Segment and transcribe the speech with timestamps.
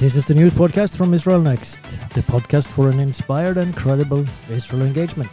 [0.00, 1.82] This is the news podcast from Israel Next,
[2.14, 5.28] the podcast for an inspired and credible Israel engagement.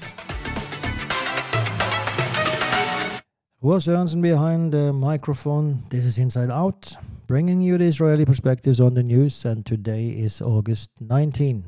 [3.61, 5.83] Was Jansen behind the microphone?
[5.89, 6.93] This is Inside Out,
[7.27, 11.63] bringing you the Israeli perspectives on the news, and today is August 19,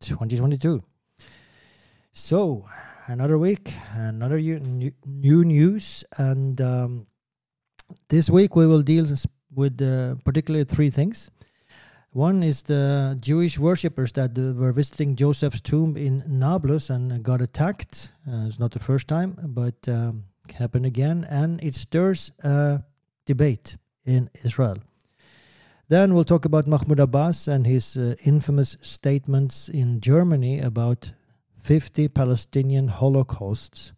[0.00, 0.80] 2022.
[2.14, 2.64] So,
[3.08, 7.08] another week, another new, new news, and um,
[8.08, 9.06] this week we will deal
[9.54, 11.30] with uh, particularly three things.
[12.18, 17.40] One is the Jewish worshippers that uh, were visiting Joseph's tomb in Nablus and got
[17.40, 18.10] attacked.
[18.26, 22.82] Uh, it's not the first time, but um, happened again, and it stirs a
[23.24, 24.78] debate in Israel.
[25.88, 31.12] Then we'll talk about Mahmoud Abbas and his uh, infamous statements in Germany about
[31.62, 33.92] 50 Palestinian Holocausts.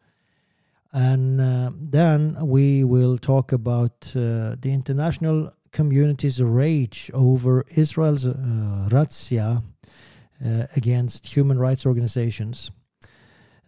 [0.93, 8.89] And uh, then we will talk about uh, the international community's rage over Israel's uh,
[8.91, 9.63] razzia
[10.45, 12.71] uh, against human rights organizations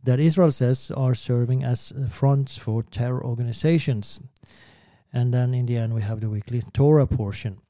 [0.02, 4.20] that Israel says are serving as fronts for terror organizations.
[5.12, 7.60] And then in the end, we have the weekly Torah portion.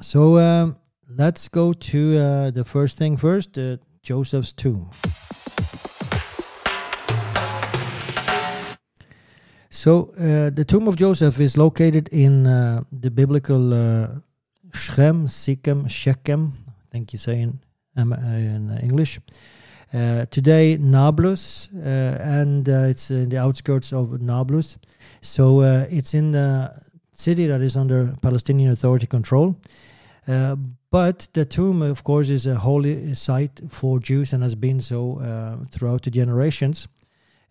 [0.00, 0.76] So um,
[1.08, 4.90] let's go to uh, the first thing first uh, Joseph's tomb.
[9.74, 14.06] So uh, the tomb of Joseph is located in uh, the biblical uh,
[14.72, 16.52] Shechem, Sikhem, Shechem.
[16.68, 17.58] I think you say in,
[17.96, 19.18] um, in English.
[20.30, 24.78] Today, Nablus, and it's in the outskirts of Nablus.
[25.20, 26.72] So it's in the
[27.12, 29.56] city that is under Palestinian Authority control.
[30.90, 35.20] but the tomb, of course, is a holy site for Jews and has been so
[35.72, 36.88] throughout the generations.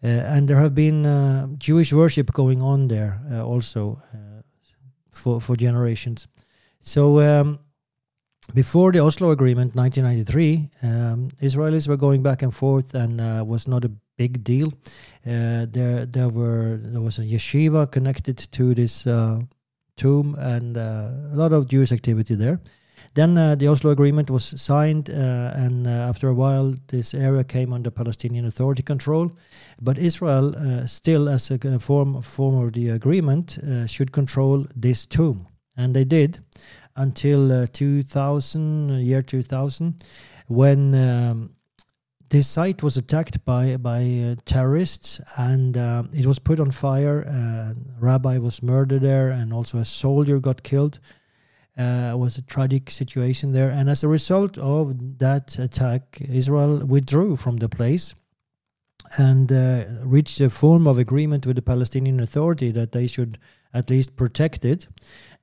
[0.03, 4.01] Uh, and there have been uh, Jewish worship going on there uh, also
[5.11, 6.27] for for generations.
[6.81, 7.59] So um,
[8.53, 13.67] before the Oslo Agreement, 1993, um, Israelis were going back and forth, and uh, was
[13.67, 14.67] not a big deal.
[15.25, 19.39] Uh, there, there were there was a yeshiva connected to this uh,
[19.95, 22.59] tomb, and a lot of Jewish activity there.
[23.13, 27.73] Then uh, the Oslo Agreement was signed, uh, and after a while, this area came
[27.73, 29.31] under Palestinian Authority control.
[29.81, 30.55] But Israel,
[30.87, 35.47] still as a form form of the agreement, should control this tomb,
[35.77, 36.39] and they did
[36.95, 39.95] until uh, 2000, year 2000,
[40.47, 41.55] when um,
[42.29, 47.21] this site was attacked by by uh, terrorists and uh, it was put on fire.
[47.21, 50.99] a rabbi was murdered there, and also a soldier got killed.
[51.75, 57.35] Uh, was a tragic situation there, and as a result of that attack, Israel withdrew
[57.35, 58.13] from the place
[59.17, 63.37] and uh, reached a form of agreement with the Palestinian Authority that they should
[63.73, 64.87] at least protect it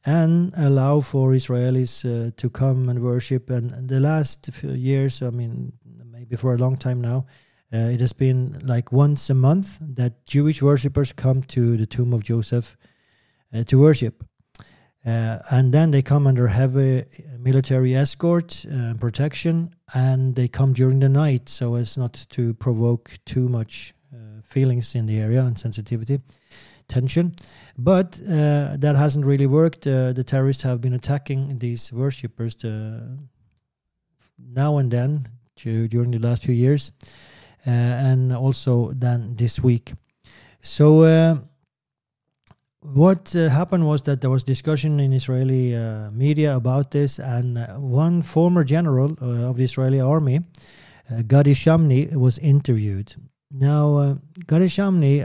[0.06, 3.50] and allow for Israelis uh, to come and worship.
[3.50, 5.72] And the last few years, I mean,
[6.10, 7.26] maybe for a long time now,
[7.72, 12.12] uh, it has been like once a month that Jewish worshippers come to the tomb
[12.12, 12.76] of Joseph
[13.54, 14.24] uh, to worship.
[15.04, 17.04] Uh, and then they come under heavy
[17.38, 22.52] military escort and uh, protection, and they come during the night so as not to
[22.54, 26.20] provoke too much uh, feelings in the area and sensitivity
[26.86, 27.34] tension.
[27.78, 29.86] But uh, that hasn't really worked.
[29.86, 33.00] Uh, the terrorists have been attacking these worshippers uh,
[34.38, 36.92] now and then during the last few years,
[37.64, 39.92] and also then this week.
[40.62, 41.40] So
[42.82, 45.74] what uh, happened was that there was discussion in Israeli
[46.12, 50.40] media about this, and one former general of the Israeli army,
[51.26, 53.14] Gadi Shamni, was interviewed.
[53.50, 55.20] Now, Gadi Shamni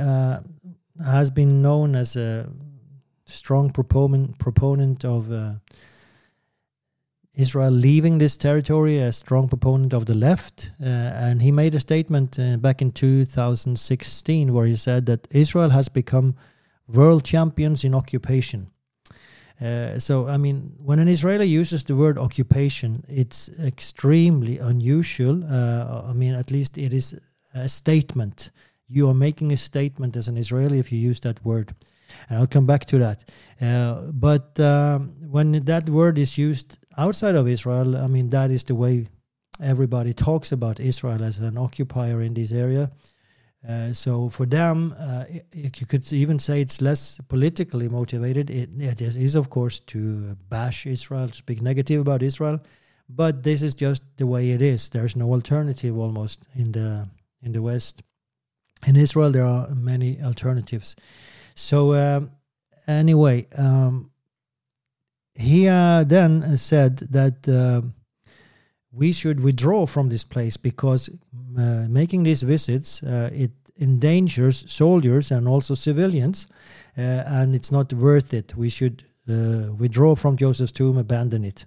[1.04, 2.50] has been known as a
[3.26, 5.54] strong proponent proponent of uh,
[7.34, 11.80] Israel leaving this territory, a strong proponent of the left, uh, and he made a
[11.80, 16.36] statement uh, back in 2016 where he said that Israel has become
[16.88, 18.72] world champions in occupation.
[19.62, 25.44] Uh, so, I mean, when an Israeli uses the word occupation, it's extremely unusual.
[25.46, 27.18] Uh, I mean, at least it is
[27.54, 28.52] a statement
[28.88, 31.74] you are making a statement as an Israeli if you use that word.
[32.30, 33.24] And I'll come back to that.
[33.60, 38.64] Uh, but um, when that word is used outside of Israel, I mean, that is
[38.64, 39.08] the way
[39.62, 42.92] everybody talks about Israel as an occupier in this area.
[43.68, 48.50] Uh, so for them, uh, you could even say it's less politically motivated.
[48.50, 52.60] It, it is, of course, to bash Israel, to speak negative about Israel,
[53.10, 54.90] but this is just the way it is.
[54.90, 57.08] There's no alternative almost in the
[57.42, 58.04] in the West
[58.86, 60.96] in Israel, there are many alternatives.
[61.56, 62.32] So, um,
[62.88, 64.12] anyway, um,
[65.34, 67.82] he uh, then said that uh,
[68.92, 71.10] we should withdraw from this place because
[71.58, 76.48] uh, making these visits uh, it endangers soldiers and also civilians,
[76.98, 78.56] uh, and it's not worth it.
[78.56, 81.66] We should uh, withdraw from Joseph's tomb, abandon it.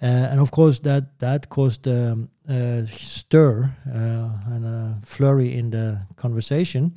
[0.00, 6.92] and of course, that that caused um, a stir and a flurry in the conversation.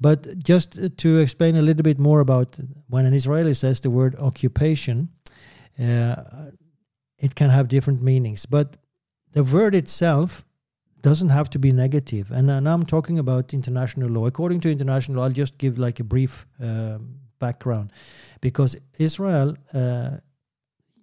[0.00, 2.56] But just to explain a little bit more about
[2.88, 5.08] when an Israeli says the word occupation,
[5.78, 6.16] uh,
[7.18, 8.46] it can have different meanings.
[8.46, 8.76] But
[9.32, 10.44] the word itself
[11.02, 12.30] doesn't have to be negative.
[12.30, 14.26] And now I'm talking about international law.
[14.26, 16.98] According to international law, I'll just give like a brief uh,
[17.38, 17.92] background.
[18.40, 20.10] Because Israel, uh,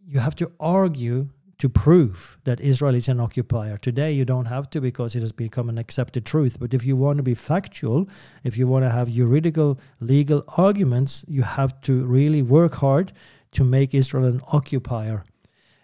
[0.05, 3.77] you have to argue to prove that Israel is an occupier.
[3.77, 6.59] Today, you don't have to because it has become an accepted truth.
[6.59, 8.09] But if you want to be factual,
[8.43, 13.13] if you want to have juridical, legal arguments, you have to really work hard
[13.53, 15.23] to make Israel an occupier.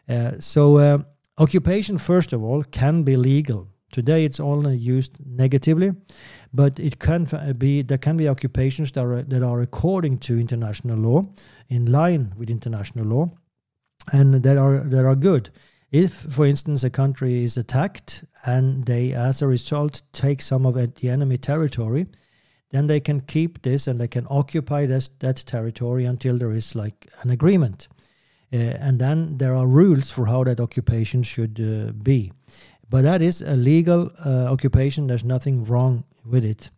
[0.09, 0.97] Uh, so, uh,
[1.37, 3.69] occupation, first of all, can be legal.
[3.91, 5.91] Today, it's only used negatively,
[6.53, 7.27] but it can
[7.57, 11.25] be there can be occupations that are that are according to international law,
[11.69, 13.29] in line with international law,
[14.13, 15.49] and that are that are good.
[15.91, 20.75] If, for instance, a country is attacked and they, as a result, take some of
[20.75, 22.07] the enemy territory,
[22.69, 26.75] then they can keep this and they can occupy this, that territory until there is
[26.75, 27.89] like an agreement.
[28.53, 32.31] Uh, and then there are rules for how that occupation should uh, be.
[32.91, 35.07] But that is a legal uh, occupation.
[35.07, 36.69] There's nothing wrong with it.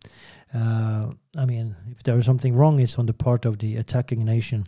[0.54, 4.24] Uh, I mean, if there is something wrong, it's on the part of the attacking
[4.24, 4.64] nation.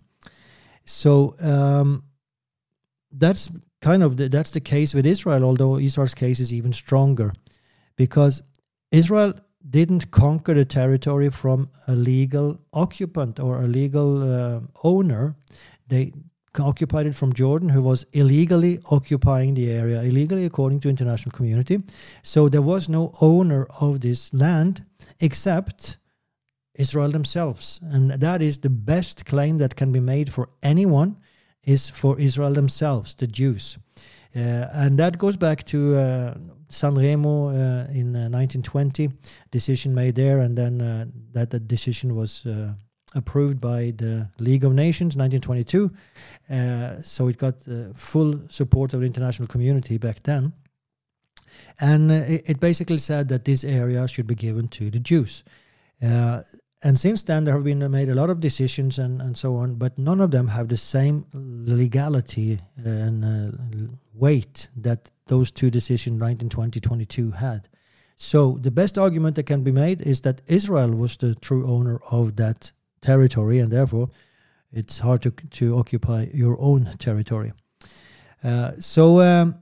[0.84, 2.02] So um,
[3.12, 5.44] that's kind of the, that's the case with Israel.
[5.44, 7.32] Although Israel's case is even stronger,
[7.94, 8.42] because
[8.90, 9.34] Israel
[9.70, 15.36] didn't conquer the territory from a legal occupant or a legal uh, owner.
[15.86, 16.12] They
[16.60, 21.82] occupied it from Jordan, who was illegally occupying the area, illegally according to international community.
[22.22, 24.84] So there was no owner of this land
[25.20, 25.98] except
[26.74, 27.80] Israel themselves.
[27.82, 31.16] And that is the best claim that can be made for anyone
[31.64, 33.78] is for Israel themselves, the Jews.
[34.34, 36.34] Uh, and that goes back to uh,
[36.68, 39.10] San Remo uh, in 1920,
[39.50, 40.78] decision made there, and then
[41.32, 42.44] that the decision was
[43.16, 45.90] approved by the League of Nations 1922.
[46.48, 50.52] Uh, so it got uh, full support of the international community back then.
[51.80, 55.42] And uh, it, it, basically said that this area should be given to the Jews
[56.82, 59.74] and since then there have been made a lot of decisions and, and so on
[59.74, 66.20] but none of them have the same legality and uh, weight that those two decisions
[66.20, 67.68] 1920 22 had
[68.16, 72.00] so the best argument that can be made is that israel was the true owner
[72.10, 74.08] of that territory and therefore
[74.72, 77.52] it's hard to, to occupy your own territory
[78.44, 79.54] uh, so um,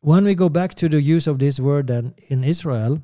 [0.00, 3.00] when we go back to the use of this word then in israel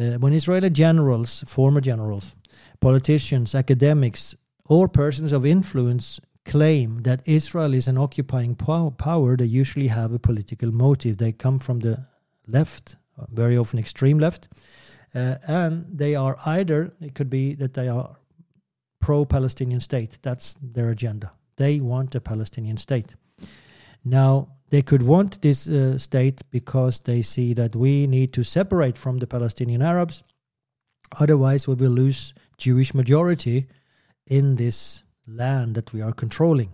[0.00, 2.34] uh, when israeli generals former generals
[2.80, 4.34] politicians, academics,
[4.66, 10.18] or persons of influence claim that Israel is an occupying power, they usually have a
[10.18, 11.16] political motive.
[11.16, 12.06] They come from the
[12.46, 12.96] left,
[13.30, 14.48] very often extreme left,
[15.14, 18.16] uh, and they are either, it could be that they are
[19.04, 20.18] pro Palestinian state.
[20.22, 21.30] That's their agenda.
[21.56, 23.14] They want a Palestinian state.
[24.02, 28.98] Now, they could want this uh, state because they see that we need to separate
[28.98, 30.22] from the Palestinian Arabs.
[31.20, 33.66] Otherwise, we will lose Jewish majority
[34.26, 36.70] in this land that we are controlling.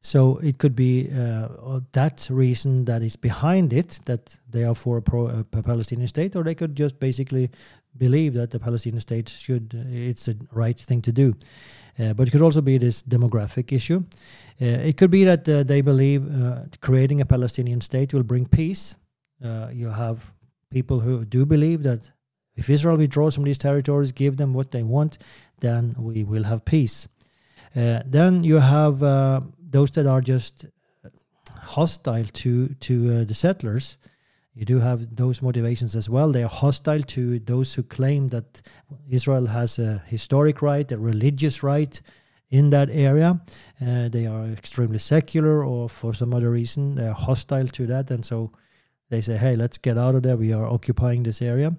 [0.00, 4.98] So it could be uh, that reason that is behind it, that they are for
[4.98, 7.50] a, pro, a Palestinian state, or they could just basically
[7.96, 11.34] believe that the Palestinian state should, it's the right thing to do.
[11.98, 14.02] Uh, but it could also be this demographic issue.
[14.60, 18.46] Uh, it could be that uh, they believe uh, creating a Palestinian state will bring
[18.46, 18.96] peace.
[19.44, 20.32] Uh, you have
[20.70, 22.10] people who do believe that
[22.56, 25.18] if Israel withdraws from these territories, give them what they want,
[25.60, 27.08] then we will have peace.
[27.74, 30.66] Uh, then you have uh, those that are just
[31.62, 33.96] hostile to to uh, the settlers.
[34.54, 36.30] You do have those motivations as well.
[36.30, 38.60] They are hostile to those who claim that
[39.08, 42.00] Israel has a historic right, a religious right
[42.50, 43.40] in that area.
[43.80, 48.10] Uh, they are extremely secular, or for some other reason, they are hostile to that,
[48.10, 48.52] and so
[49.08, 50.36] they say, "Hey, let's get out of there.
[50.36, 51.74] We are occupying this area."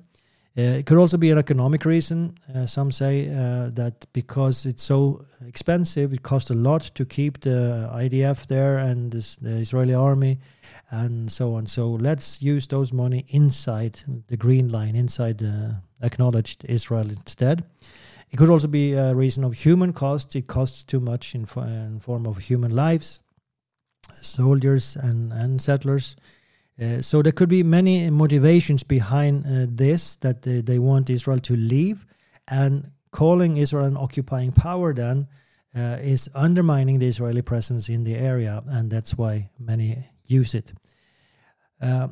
[0.55, 2.35] Uh, it could also be an economic reason.
[2.53, 7.39] Uh, some say uh, that because it's so expensive, it costs a lot to keep
[7.41, 10.39] the IDF there and this, the Israeli army
[10.93, 11.65] and so on.
[11.65, 17.65] So let's use those money inside the green line, inside the acknowledged Israel instead.
[18.29, 20.35] It could also be a reason of human cost.
[20.35, 23.21] It costs too much in, in form of human lives.
[24.11, 26.15] soldiers and, and settlers.
[26.81, 31.39] Uh, so there could be many motivations behind uh, this that they, they, want Israel
[31.39, 32.05] to leave,
[32.47, 35.27] and calling Israel an occupying power then
[35.75, 40.73] uh, is undermining the Israeli presence in the area, and that's why many use it.
[41.83, 42.07] Uh,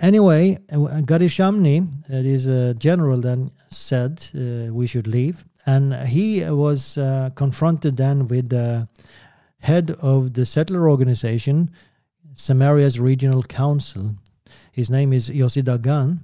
[0.00, 5.94] anyway, uh, Gadi Shamni, that is a general, then said uh, we should leave, and
[6.08, 6.98] he was
[7.34, 8.88] confronted then with the
[9.60, 11.70] head of the settler organization,
[12.34, 14.16] Samaria's Regional Council.
[14.72, 16.18] His name is Yossi Dagan.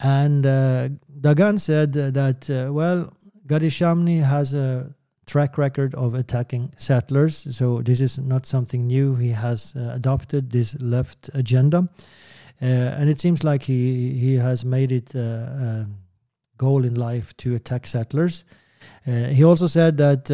[0.00, 3.12] And uh, Dagan said that, uh, well,
[3.46, 4.94] Gadi Shamni has a
[5.28, 9.14] track record of attacking settlers, so this is not something new.
[9.14, 11.88] He has uh, adopted this left agenda.
[12.60, 15.86] Uh, and it seems like he, he has made it uh, a
[16.56, 18.44] goal in life to attack settlers.
[19.06, 20.28] Uh, he also said that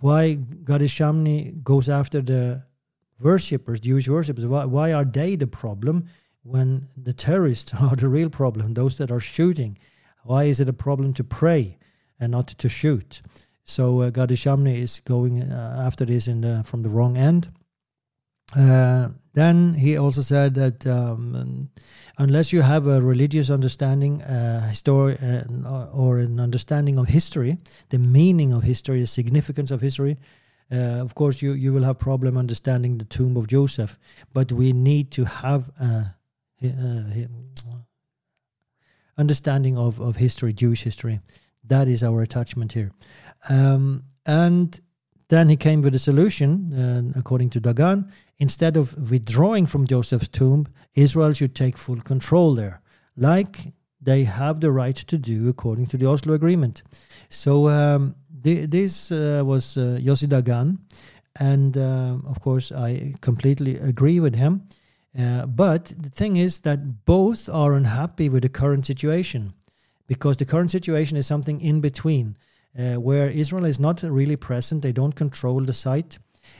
[0.00, 2.64] why Gadi Shamni goes after the
[3.20, 4.46] worshippers, Jewish worshippers.
[4.46, 6.06] Why, why are they the problem
[6.42, 9.78] when the terrorists are the real problem, those that are shooting?
[10.24, 11.78] Why is it a problem to pray
[12.22, 13.20] and not to shoot?
[13.64, 17.48] So uh, Gadi Shamni is going uh, after this in the, from the wrong end.
[18.56, 21.70] Uh, then he also said that um,
[22.18, 27.56] unless you have a religious understanding, uh, uh, or an understanding of history,
[27.88, 30.18] the meaning of history, the significance of history,
[30.70, 33.98] uh, of course, you, you will have problem understanding the tomb of Joseph.
[34.32, 36.14] But we need to have a,
[36.62, 37.28] a
[39.18, 41.20] understanding of, of history, Jewish history.
[41.64, 42.90] That is our attachment here.
[43.48, 44.80] Um, and
[45.28, 48.10] then he came with a solution, uh, according to Dagan.
[48.38, 52.82] Instead of withdrawing from Joseph's tomb, Israel should take full control there,
[53.16, 56.82] like they have the right to do according to the Oslo Agreement.
[57.28, 60.78] So um, th- this uh, was uh, Yossi Dagan,
[61.36, 64.62] and uh, of course I completely agree with him.
[65.18, 69.52] Uh, but the thing is that both are unhappy with the current situation,
[70.12, 72.36] because the current situation is something in between
[72.78, 74.82] uh, where Israel is not really present.
[74.82, 76.18] They don't control the site.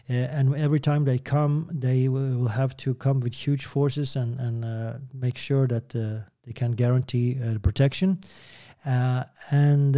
[0.08, 4.40] Uh, and every time they come, they will have to come with huge forces and,
[4.40, 8.20] and uh, make sure that uh, they can guarantee uh, protection.
[8.86, 9.96] Uh, and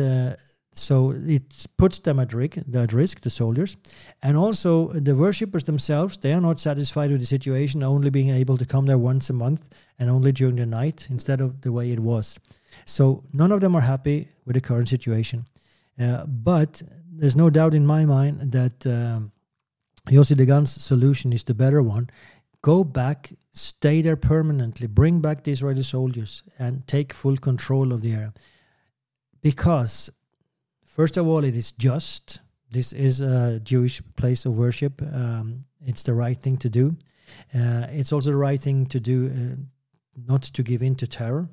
[0.76, 3.76] so it puts them at risk, at risk, the soldiers.
[4.22, 8.56] And also the worshippers themselves, they are not satisfied with the situation, only being able
[8.56, 9.64] to come there once a month
[9.98, 12.38] and only during the night instead of the way it was.
[12.84, 15.46] So none of them are happy with the current situation.
[16.00, 19.30] Uh, but there's no doubt in my mind that um,
[20.08, 22.10] Yossi Dagan's solution is the better one.
[22.62, 28.02] Go back, stay there permanently, bring back the Israeli soldiers, and take full control of
[28.02, 28.34] the area.
[29.42, 30.10] Because,
[30.94, 32.40] first of all, it is just.
[32.70, 35.02] This is a Jewish place of worship.
[35.02, 36.96] Um, it's the right thing to do.
[37.54, 39.56] Uh, it's also the right thing to do, uh,
[40.26, 41.48] not to give in to terror.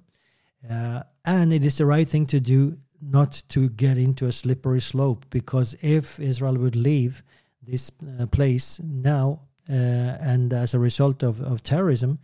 [0.69, 4.79] Uh, and it is the right thing to do not to get into a slippery
[4.79, 7.23] slope because if Israel would leave
[7.63, 12.19] this uh, place now uh, and as a result of, of terrorism,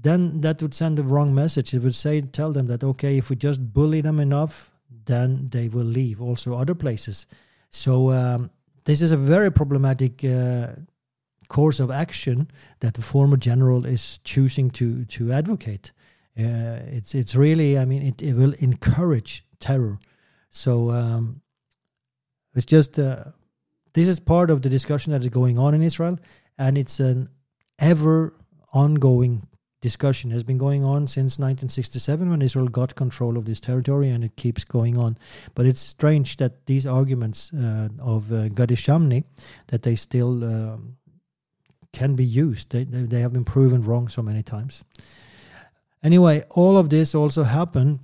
[0.00, 1.74] then that would send the wrong message.
[1.74, 4.72] It would say, tell them that, okay, if we just bully them enough,
[5.06, 7.26] then they will leave also other places.
[7.70, 8.50] So um,
[8.84, 10.68] this is a very problematic uh,
[11.48, 12.48] course of action
[12.80, 15.92] that the former general is choosing to to advocate.
[16.38, 19.98] Uh, it's it's really, I mean, it, it will encourage terror.
[20.50, 21.40] So um,
[22.54, 23.24] it's just uh,
[23.92, 26.18] this is part of the discussion that is going on in Israel,
[26.58, 27.28] and it's an
[27.78, 28.34] ever
[28.72, 29.48] ongoing
[29.80, 30.30] discussion.
[30.30, 34.36] Has been going on since 1967 when Israel got control of this territory, and it
[34.36, 35.18] keeps going on.
[35.54, 39.24] But it's strange that these arguments uh, of uh, Gadi Shamni
[39.68, 40.96] that they still um,
[41.92, 42.70] can be used.
[42.70, 44.84] They, they, they have been proven wrong so many times.
[46.02, 48.00] Anyway, all of this also happened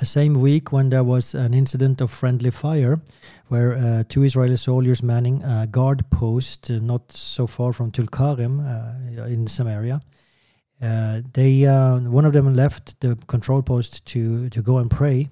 [0.00, 2.96] the same week when there was an incident of friendly fire
[3.48, 8.60] where uh, two Israeli soldiers manning a guard post uh, not so far from Tulkarem
[8.60, 10.00] uh, in Samaria.
[10.80, 15.28] Uh, they uh, one of them left the control post to to go and pray,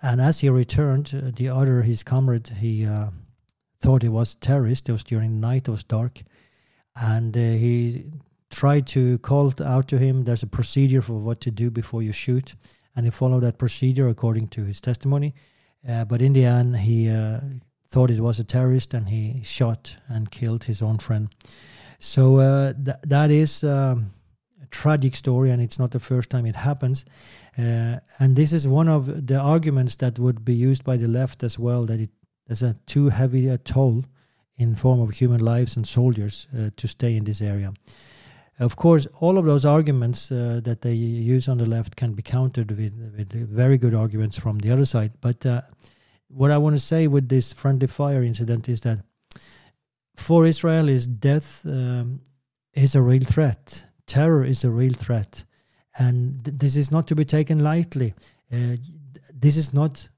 [0.00, 2.86] and as he returned, uh, the other his comrade he
[3.80, 4.88] thought it was terrorist.
[4.88, 5.68] It was during the night.
[5.68, 6.22] It was dark,
[6.96, 8.10] and he
[8.50, 10.24] tried to call out to him.
[10.24, 12.54] There's a procedure for what to do before you shoot
[12.98, 15.32] and he followed that procedure according to his testimony.
[15.88, 17.38] Uh, but in the end, he uh,
[17.88, 21.32] thought it was a terrorist and he shot and killed his own friend.
[22.00, 24.10] So uh, th- that is um,
[24.70, 27.04] tragic story, and it's not the first time it happens.
[27.56, 31.42] Uh, and this is one of the arguments that would be used by the left
[31.42, 32.10] as well that it
[32.62, 34.04] a too heavy a toll
[34.56, 37.72] in form of human lives and soldiers uh, to stay in this area.
[38.58, 42.22] Of course, all of those arguments uh, that they use on the left can be
[42.22, 45.12] countered with, with very good arguments from the other side.
[45.20, 45.62] But uh,
[46.28, 49.00] what I want to say with this friendly fire incident is that
[50.16, 52.20] for Israel, is death um,
[52.74, 53.84] is a real threat.
[54.08, 55.44] Terror is a real threat,
[55.96, 58.14] and th- this is not to be taken lightly.
[58.52, 58.76] Uh,
[59.32, 60.08] this is not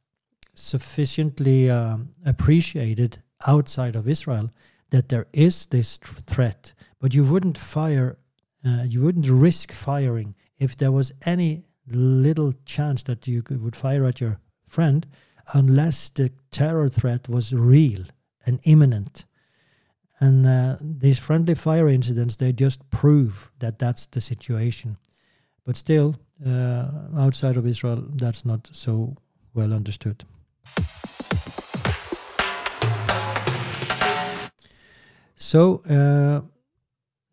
[0.55, 4.51] sufficiently um, appreciated outside of Israel
[4.91, 6.73] that there is this threat.
[7.01, 8.17] But you wouldn't fire
[8.65, 13.77] uh, you wouldn't risk firing if there was any little chance that you could, would
[13.77, 15.07] fire at your friend
[15.55, 18.05] unless the terror threat was real
[18.47, 19.25] and imminent.
[20.21, 24.99] And uh, these friendly fire incidents, they just prove that that's the situation.
[25.65, 29.17] But still, uh, outside of Israel, that's not so
[29.55, 30.25] well understood.
[35.37, 36.43] So, uh,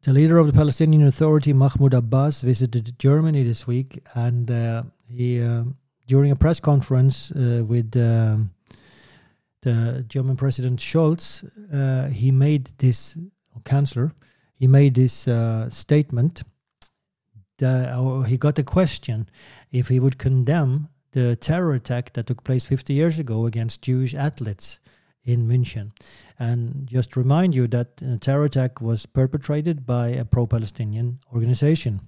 [0.03, 5.41] the leader of the Palestinian Authority, Mahmoud Abbas, visited Germany this week, and uh, he,
[5.41, 5.65] uh,
[6.07, 8.51] during a press conference uh, with um,
[9.67, 11.43] the German President Scholz,
[11.73, 13.17] uh, he made this
[13.67, 14.13] Chancellor.
[14.55, 16.43] He made this uh, statement.
[17.57, 19.29] That, he got a question
[19.71, 24.13] if he would condemn the terror attack that took place 50 years ago against Jewish
[24.13, 24.79] athletes
[25.23, 25.91] in München.
[26.39, 32.01] And just remind you that a terror attack was perpetrated by a pro Palestinian organization.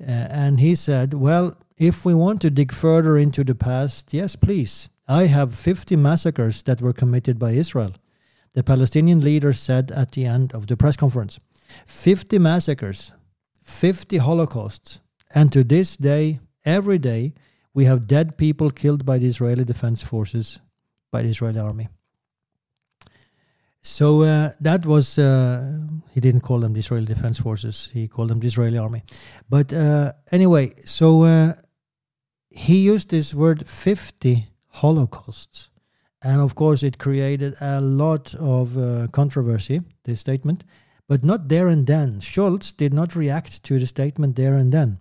[0.00, 4.36] Uh, and he said, Well, if we want to dig further into the past, yes,
[4.36, 4.90] please.
[5.08, 7.92] I have 50 massacres that were committed by Israel.
[8.52, 11.40] The Palestinian leader said at the end of the press conference
[11.86, 13.12] 50 massacres,
[13.62, 15.00] 50 holocausts.
[15.34, 17.34] And to this day, every day,
[17.74, 20.60] we have dead people killed by the Israeli Defense Forces,
[21.10, 21.88] by the Israeli army.
[23.82, 28.28] So uh, that was, uh, he didn't call them the Israeli Defense Forces, he called
[28.28, 29.02] them the Israeli Army.
[29.48, 31.54] But uh, anyway, so uh,
[32.50, 35.70] he used this word 50 holocausts.
[36.22, 40.64] And of course, it created a lot of uh, controversy, this statement,
[41.06, 42.20] but not there and then.
[42.20, 44.98] Scholz did not react to the statement there and then.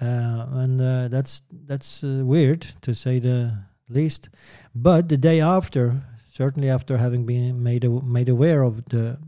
[0.00, 3.56] Uh, and that's, that's weird to say the
[3.88, 4.28] least.
[4.74, 9.18] But the day after, certainly after having been made made aware of the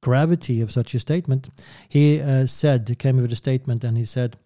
[0.00, 1.48] gravity of such a statement,
[1.88, 4.36] he uh, said, came with a statement, and he said,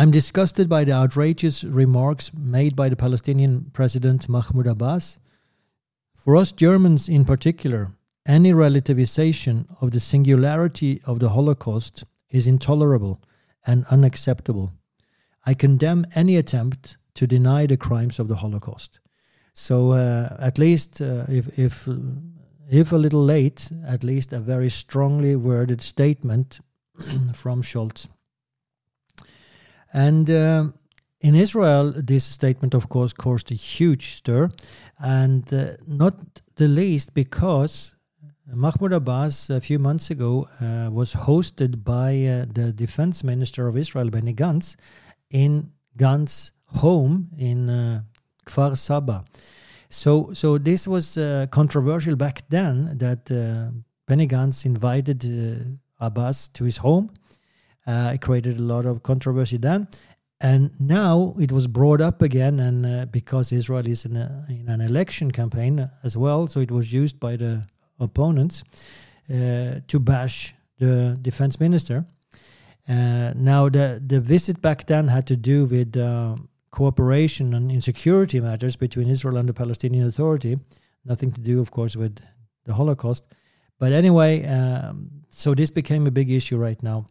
[0.00, 5.18] I'm disgusted by the outrageous remarks made by the Palestinian President Mahmoud Abbas.
[6.14, 7.88] For us Germans in particular,
[8.24, 13.20] any relativization of the singularity of the Holocaust is intolerable
[13.66, 14.72] and unacceptable.
[15.44, 19.00] I condemn any attempt to deny the crimes of the Holocaust.
[19.54, 21.88] So uh, at least uh, if if
[22.70, 26.60] if a little late, at least a very strongly worded statement
[27.34, 28.06] from Scholz.
[29.92, 30.64] And uh,
[31.20, 34.50] in Israel, this statement, of course, caused a huge stir,
[34.98, 36.14] and uh, not
[36.56, 37.96] the least because
[38.46, 43.76] Mahmoud Abbas a few months ago uh, was hosted by uh, the defense minister of
[43.76, 44.76] Israel, Benny Gantz,
[45.30, 47.68] in Gantz's home in
[48.44, 49.24] Kfar Saba.
[49.90, 53.72] So, so this was uh, controversial back then that uh,
[54.06, 57.10] Benny Gantz invited uh, Abbas to his home.
[57.88, 59.88] Uh, it created a lot of controversy then.
[60.40, 64.68] And now it was brought up again, and uh, because Israel is in, a, in,
[64.68, 67.66] an election campaign as well, so it was used by the
[67.98, 68.62] opponents
[69.30, 72.04] uh, to bash the defense minister.
[72.88, 75.96] now, the, the visit back then had to do with
[76.70, 80.58] cooperation on insecurity matters between Israel and the Palestinian Authority.
[81.04, 82.20] Nothing to do, of course, with
[82.64, 83.24] the Holocaust.
[83.78, 87.06] But anyway, um, so this became a big issue right now.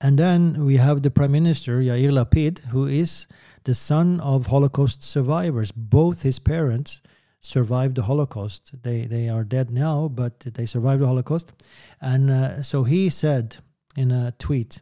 [0.00, 3.26] And then we have the Prime Minister, Yair Lapid, who is
[3.64, 5.72] the son of Holocaust survivors.
[5.72, 7.00] Both his parents
[7.40, 8.82] survived the Holocaust.
[8.82, 11.52] They, they are dead now, but they survived the Holocaust.
[12.00, 13.56] And uh, so he said
[13.96, 14.80] in a tweet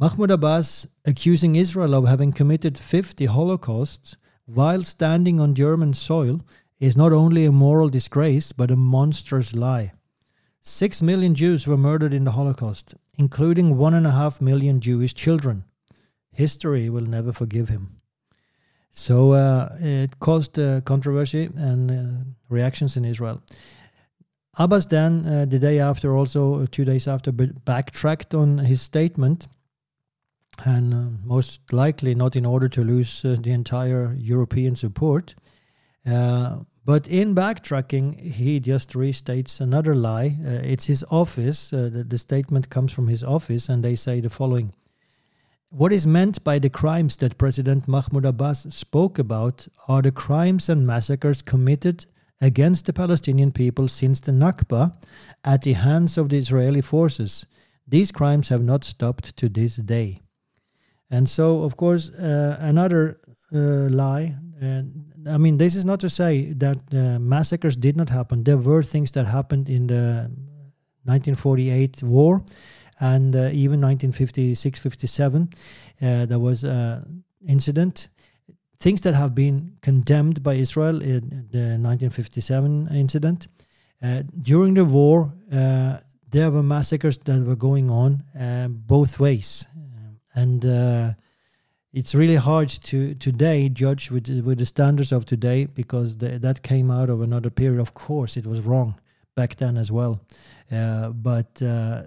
[0.00, 4.16] Mahmoud Abbas accusing Israel of having committed 50 Holocausts
[4.46, 6.40] while standing on German soil
[6.78, 9.92] is not only a moral disgrace but a monstrous lie.
[10.60, 15.12] Six million Jews were murdered in the Holocaust, including one and a half million Jewish
[15.12, 15.64] children.
[16.30, 18.00] History will never forgive him.
[18.90, 23.42] So uh, it caused uh, controversy and uh, reactions in Israel.
[24.56, 29.46] Abbas then, uh, the day after, also two days after, backtracked on his statement
[30.64, 35.34] and uh, most likely not in order to lose uh, the entire European support.
[36.88, 40.38] But in backtracking, he just restates another lie.
[40.42, 41.70] Uh, it's his office.
[41.70, 44.72] Uh, the, the statement comes from his office, and they say the following
[45.68, 50.70] What is meant by the crimes that President Mahmoud Abbas spoke about are the crimes
[50.70, 52.06] and massacres committed
[52.40, 54.94] against the Palestinian people since the Nakba
[55.44, 57.44] at the hands of the Israeli forces.
[57.86, 60.22] These crimes have not stopped to this day.
[61.10, 63.20] And so, of course, uh, another
[63.56, 64.34] lie.
[64.62, 64.82] Uh,
[65.26, 68.44] I mean, this is not to say that uh, massacres did not happen.
[68.44, 70.30] There were things that happened in the
[71.04, 72.42] 1948 war
[73.00, 75.48] and uh, even 1956 57.
[76.00, 78.08] Uh, there was an incident
[78.80, 83.48] things that have been condemned by Israel in the 1957 incident.
[84.02, 85.98] Uh, during the war, uh,
[86.30, 89.66] there were massacres that were going on uh, both ways,
[90.34, 91.12] and uh,
[91.98, 96.62] it's really hard to today judge with with the standards of today because the, that
[96.62, 97.80] came out of another period.
[97.80, 98.94] Of course, it was wrong
[99.34, 100.20] back then as well,
[100.70, 102.02] uh, but uh,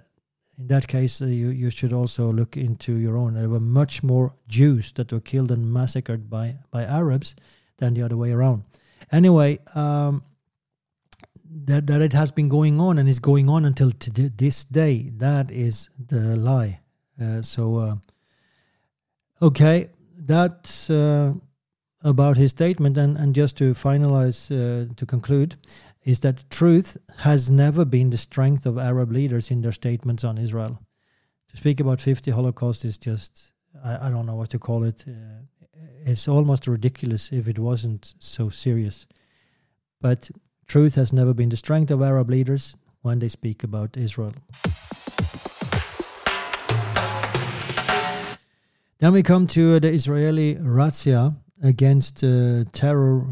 [0.58, 3.34] in that case, uh, you, you should also look into your own.
[3.34, 7.34] There were much more Jews that were killed and massacred by, by Arabs
[7.78, 8.64] than the other way around.
[9.10, 10.22] Anyway, um,
[11.50, 15.10] that, that it has been going on and is going on until t- this day,
[15.16, 16.80] that is the lie.
[17.20, 17.96] Uh, so, uh,
[19.42, 21.34] okay, that's uh,
[22.02, 22.96] about his statement.
[22.96, 25.56] And, and just to finalize, uh, to conclude,
[26.04, 30.38] is that truth has never been the strength of Arab leaders in their statements on
[30.38, 30.80] Israel.
[31.50, 33.52] To speak about 50 Holocaust is just,
[33.84, 35.04] I, I don't know what to call it.
[35.06, 35.42] Uh,
[36.04, 39.06] it's almost ridiculous if it wasn't so serious.
[40.00, 40.30] But
[40.66, 44.32] truth has never been the strength of Arab leaders when they speak about Israel.
[49.02, 53.26] Then we come to the Israeli razzia against uh, terror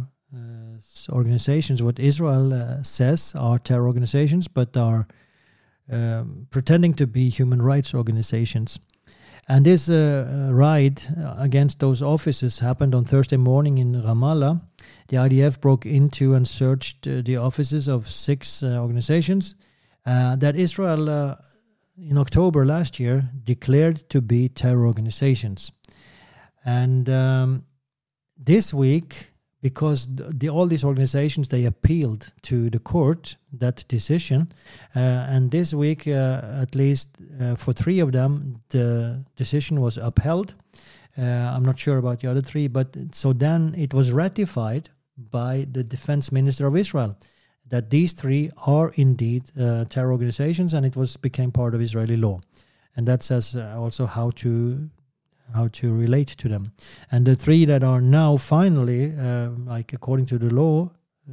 [1.08, 5.06] organizations, what Israel uh, says are terror organizations, but are
[5.88, 8.80] um, pretending to be human rights organizations.
[9.48, 11.02] And this uh, uh raid
[11.38, 14.60] against those offices happened on Thursday morning in Ramallah.
[15.06, 19.54] The IDF broke into and searched uh, the offices of six uh, organizations
[20.04, 21.36] uh, that Israel,
[22.08, 25.70] in October last year, declared to be terror organizations.
[26.64, 27.64] And um,
[28.36, 29.30] this week,
[29.62, 34.48] because the, all these organizations they appealed to the court that decision
[34.96, 37.08] uh, and this week uh, at least
[37.40, 40.54] uh, for three of them the decision was upheld
[41.18, 45.66] uh, i'm not sure about the other three but so then it was ratified by
[45.70, 47.16] the defense minister of israel
[47.70, 52.16] that these three are indeed uh, terror organizations and it was became part of israeli
[52.16, 52.38] law
[52.96, 54.90] and that says uh, also how to
[55.54, 56.72] how to relate to them.
[57.10, 60.90] And the three that are now finally, uh, like according to the law,
[61.28, 61.32] uh,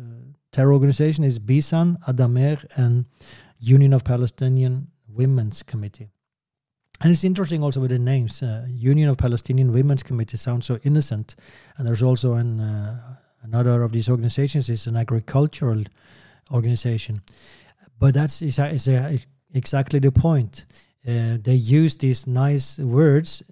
[0.52, 3.06] terror organization is Bisan, Addameer, and
[3.60, 6.10] Union of Palestinian Women's Committee.
[7.02, 8.41] And it's interesting also with the names.
[8.41, 11.36] Uh, Union of Palestinian Women's Committee sounds so innocent,
[11.78, 15.84] and there's also an uh, another of these organizations is an agricultural
[16.52, 17.22] organization,
[18.00, 18.88] but that's is, is
[19.54, 20.66] exactly the point.
[21.08, 23.44] Uh, they use these nice words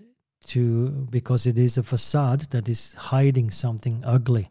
[0.47, 4.49] to because it is a facade that is hiding something ugly.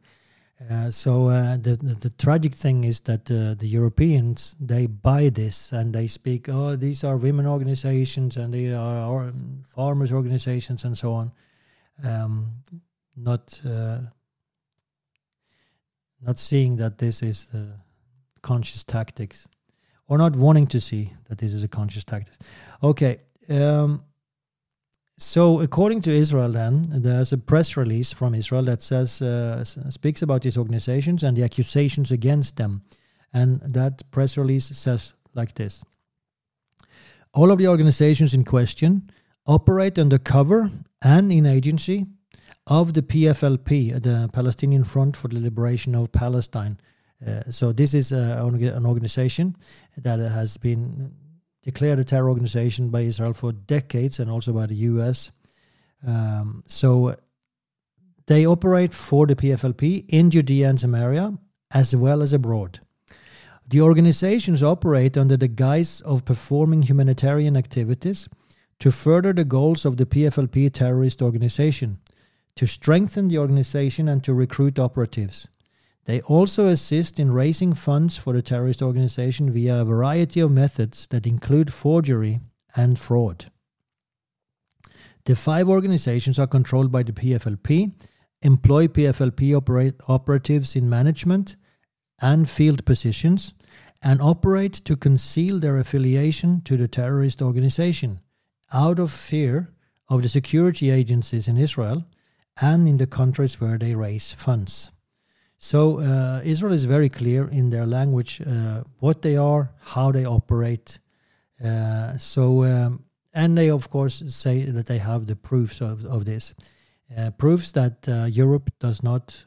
[0.70, 5.28] Uh, so uh, the, the, the tragic thing is that uh, the Europeans they buy
[5.28, 6.48] this and they speak.
[6.48, 9.32] Oh, these are women organizations and they are
[9.66, 11.32] farmers organizations and so on.
[12.02, 12.46] Um,
[13.16, 13.98] not uh,
[16.22, 17.48] not seeing that this is
[18.44, 19.48] conscious tactics,
[20.06, 22.34] or not wanting to see that this is a conscious tactic.
[22.82, 23.18] Okay.
[23.48, 24.04] Um,
[25.16, 30.22] so, according to Israel, then there's a press release from Israel that says uh, speaks
[30.22, 32.82] about these organizations and the accusations against them,
[33.32, 35.84] and that press release says like this:
[37.32, 39.10] All of the organizations in question
[39.46, 42.06] operate under cover and in agency
[42.66, 46.78] of the PFLP, the Palestinian Front for the Liberation of Palestine.
[47.26, 49.56] Uh, so this is uh, an organization
[49.96, 51.12] that has been
[51.62, 55.32] declared a terror organization by Israel for decades and also by the US.
[56.06, 57.16] Um, so
[58.26, 61.38] they operate for the PFLP in Judea and Samaria
[61.70, 62.80] as well as abroad.
[63.66, 68.28] The organizations operate under the guise of performing humanitarian activities
[68.78, 71.98] to further the goals of the PFLP terrorist organization,
[72.56, 75.48] to strengthen the organization and to recruit operatives.
[76.04, 81.06] They also assist in raising funds for the terrorist organization via a variety of methods
[81.08, 82.40] that include forgery
[82.76, 83.46] and fraud.
[85.24, 87.92] The five organizations are controlled by the PFLP,
[88.42, 91.56] employ PFLP operate, operatives in management
[92.20, 93.54] and field positions,
[94.02, 98.20] and operate to conceal their affiliation to the terrorist organization
[98.70, 99.70] out of fear
[100.10, 102.04] of the security agencies in Israel
[102.60, 104.90] and in the countries where they raise funds.
[105.64, 110.26] So uh, Israel is very clear in their language uh, what they are, how they
[110.26, 110.98] operate.
[111.64, 116.26] Uh, so um, and they of course say that they have the proofs of, of
[116.26, 116.54] this,
[117.16, 119.42] uh, proofs that uh, Europe does not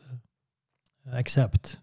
[1.14, 1.78] accept.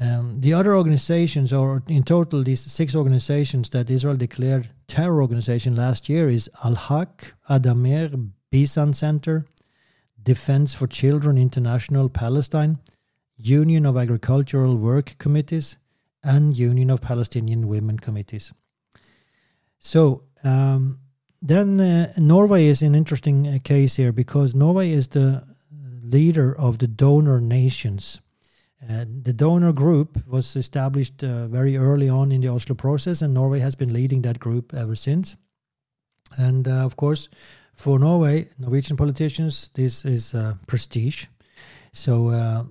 [0.00, 5.76] Um, the other organizations, or in total, these six organizations that Israel declared terror organization
[5.76, 9.46] last year is Al Haq, Addameer, Bisan Center,
[10.20, 12.78] Defense for Children International Palestine,
[13.42, 15.76] Union of Agricultural Work Committees,
[16.22, 18.52] and Union of Palestinian Women Committees.
[19.78, 21.00] So um,
[21.40, 25.44] then uh, Norway is an interesting uh, case here because Norway is the
[26.02, 28.20] leader of the donor nations.
[28.88, 33.34] Uh, the donor group was established uh, very early on in the Oslo process, and
[33.34, 35.36] Norway has been leading that group ever since.
[36.38, 37.28] And uh, of course,
[37.74, 41.26] for Norway, Norwegian politicians, this is uh, prestige.
[41.92, 42.64] So, uh,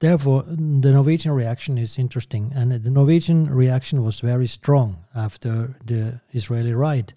[0.00, 2.52] therefore, the Norwegian reaction is interesting.
[2.54, 7.14] And the Norwegian reaction was very strong after the Israeli raid.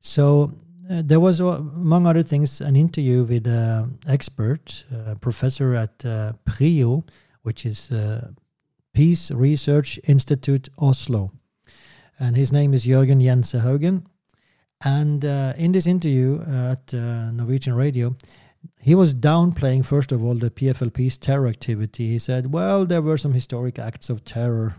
[0.00, 0.52] So,
[0.90, 6.04] uh, there was, uh, among other things, an interview with an expert, a professor at
[6.04, 7.04] uh, PRIO,
[7.42, 8.28] which is uh,
[8.92, 11.30] Peace Research Institute Oslo.
[12.20, 14.04] And his name is Jørgen Jensehaugen
[14.84, 18.14] and uh, in this interview uh, at uh, Norwegian radio,
[18.80, 22.08] he was downplaying, first of all, the PFLP's terror activity.
[22.08, 24.76] He said, well, there were some historic acts of terror.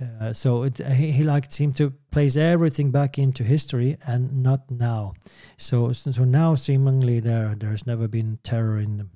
[0.00, 4.70] Uh, so it, he, he like seemed to place everything back into history and not
[4.70, 5.12] now.
[5.58, 9.10] So so now seemingly there there's never been terror in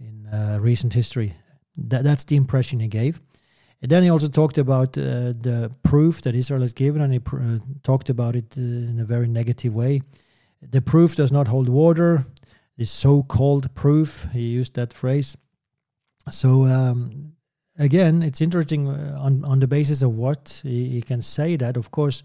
[0.00, 1.34] in uh, recent history.
[1.76, 3.20] That that's the impression he gave.
[3.82, 7.18] And then he also talked about uh, the proof that Israel has given, and he
[7.18, 10.02] pr- uh, talked about it uh, in a very negative way.
[10.60, 12.24] The proof does not hold water.
[12.76, 15.36] The so-called proof, he used that phrase.
[16.30, 17.32] So um,
[17.78, 21.76] again, it's interesting uh, on on the basis of what he, he, can say that.
[21.76, 22.22] Of course,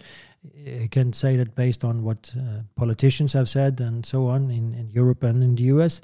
[0.55, 4.73] he can say that based on what uh, politicians have said and so on in,
[4.73, 6.01] in Europe and in the US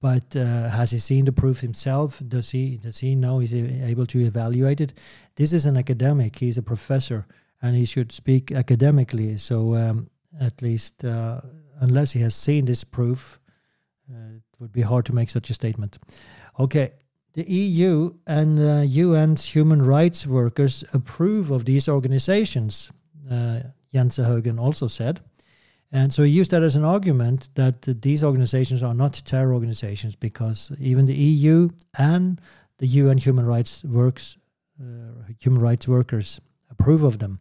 [0.00, 2.20] but uh, has he seen the proof himself?
[2.26, 3.40] Does he does he know?
[3.40, 4.92] Is he able to evaluate it?
[5.36, 6.36] This is an academic.
[6.36, 7.26] He's a professor,
[7.62, 9.36] and he should speak academically.
[9.38, 11.40] So um, at least, uh,
[11.80, 13.40] unless he has seen this proof,
[14.10, 15.98] uh, it would be hard to make such a statement.
[16.58, 16.92] Okay.
[17.34, 22.90] The EU and UN's human rights workers approve of these organizations,
[23.30, 23.60] uh,
[23.94, 25.20] Jensehaugen also said.
[25.92, 30.16] And so he used that as an argument that these organizations are not terror organizations
[30.16, 32.40] because even the EU and
[32.78, 34.36] the UN human rights works
[34.80, 36.40] uh, human rights workers
[36.70, 37.40] approve of them.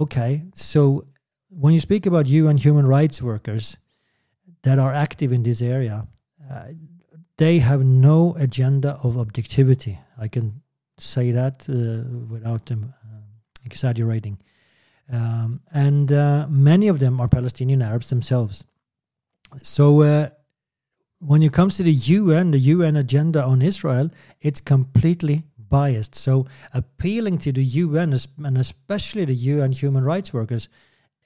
[0.00, 1.04] Okay, so
[1.50, 3.76] when you speak about UN human rights workers
[4.62, 6.06] that are active in this area,
[6.50, 6.64] uh,
[7.36, 9.98] they have no agenda of objectivity.
[10.18, 10.62] I can
[10.98, 13.18] say that uh, without them uh,
[13.64, 14.38] exaggerating.
[15.12, 18.64] Um, and uh, many of them are Palestinian Arabs themselves.
[19.56, 20.30] So uh,
[21.18, 26.14] when it comes to the UN, the UN agenda on Israel, it's completely biased.
[26.14, 30.68] So appealing to the UN and especially the UN human rights workers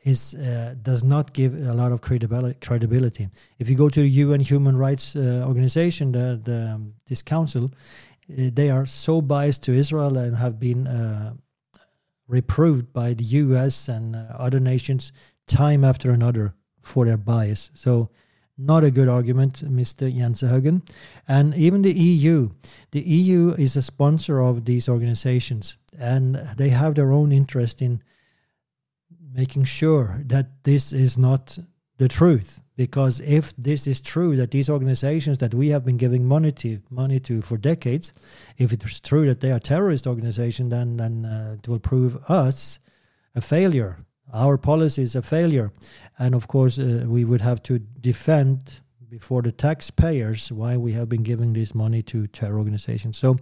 [0.06, 3.28] is uh, does not give a lot of credibility.
[3.58, 7.64] If you go to the UN human rights uh, organization, the, the um, this council,
[7.64, 11.34] uh, they are so biased to Israel and have been uh,
[12.28, 15.12] reproved by the US and uh, other nations
[15.48, 17.70] time after another for their bias.
[17.74, 18.10] So,
[18.58, 20.10] not a good argument, Mr.
[20.10, 20.80] Jensehaugen.
[21.28, 22.50] And even the EU.
[22.92, 28.02] The EU is a sponsor of these organizations, and they have their own interest in
[29.36, 31.58] making sure that this is not
[31.98, 32.60] the truth.
[32.76, 36.78] Because if this is true that these organizations that we have been giving money to
[36.90, 38.12] money to for decades
[38.58, 42.78] if it's true that they are terrorist organizations then then uh, it will prove us
[43.34, 43.96] a failure.
[44.32, 45.70] Our policy is a failure.
[46.18, 51.08] And of course uh, we would have to defend before the taxpayers why we have
[51.08, 53.16] been giving this money to terror organizations.
[53.16, 53.36] So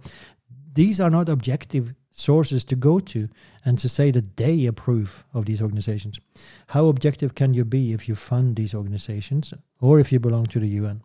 [0.73, 3.27] these are not objective sources to go to
[3.65, 6.19] and to say that they approve of these organizations.
[6.67, 10.59] How objective can you be if you fund these organizations or if you belong to
[10.59, 11.01] the UN?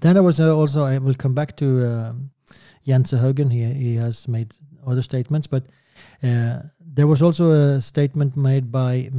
[0.00, 2.30] Then there was uh, also, I will come back to um,
[2.86, 4.54] Jensehaugen, he, he has made
[4.86, 5.66] other statements, but
[6.22, 9.10] uh, there was also a statement made by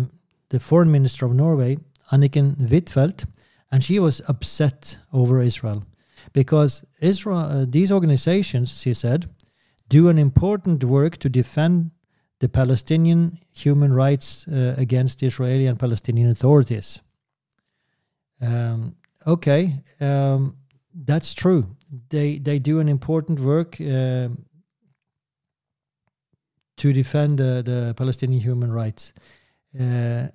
[0.49, 1.77] the foreign minister of Norway,
[2.11, 3.25] Anniken Huitfeldt,
[3.71, 5.83] and she was upset over Israel
[6.33, 9.29] because Israel, uh, these organizations, she said,
[9.87, 11.91] do an important work to defend
[12.39, 17.01] the Palestinian human rights uh, against the Israeli and Palestinian authorities.
[18.41, 18.95] Um,
[19.25, 20.57] okay, um,
[20.93, 21.65] that's true.
[22.09, 24.29] They they do an important work uh,
[26.77, 29.13] to defend uh, the Palestinian human rights.
[29.79, 30.27] Uh,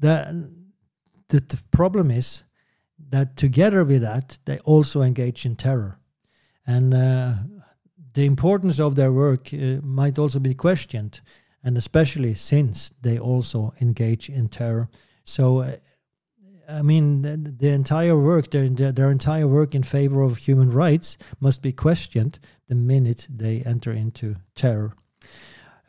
[0.00, 0.34] that
[1.28, 2.44] the, the problem is
[3.10, 5.98] that together with that, they also engage in terror,
[6.66, 7.34] and uh,
[8.14, 11.20] the importance of their work uh, might also be questioned,
[11.62, 14.88] and especially since they also engage in terror.
[15.24, 15.76] So, uh,
[16.68, 21.18] I mean, the, the entire work, their, their entire work in favor of human rights
[21.40, 24.92] must be questioned the minute they enter into terror.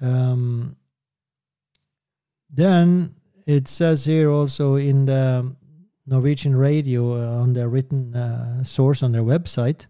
[0.01, 0.75] Um,
[2.49, 5.55] then it says here also in the
[6.05, 9.87] Norwegian radio uh, on their written uh, source on their website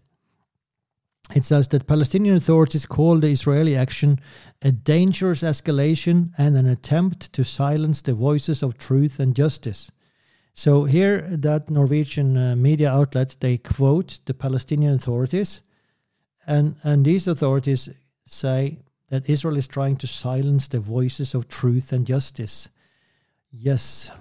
[1.32, 4.20] it says that Palestinian authorities call the Israeli action
[4.60, 9.90] a dangerous escalation and an attempt to silence the voices of truth and justice.
[10.52, 15.62] So here, that Norwegian uh, media outlet they quote the Palestinian authorities,
[16.46, 17.88] and and these authorities
[18.26, 22.68] say that Israel is trying to silence the voices of truth and justice.
[23.50, 24.12] Yes,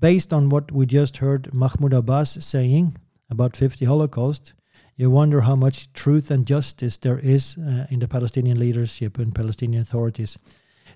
[0.00, 2.96] based on what we just heard Mahmoud Abbas saying
[3.28, 4.54] about 50 Holocaust,
[4.96, 9.34] you wonder how much truth and justice there is uh, in the Palestinian leadership and
[9.34, 10.38] Palestinian authorities.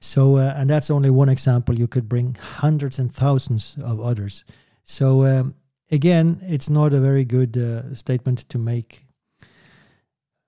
[0.00, 1.78] So, uh, and that's only one example.
[1.78, 4.44] You could bring hundreds and thousands of others.
[4.82, 5.54] So, um,
[5.90, 9.04] again, it's not a very good uh, statement to make.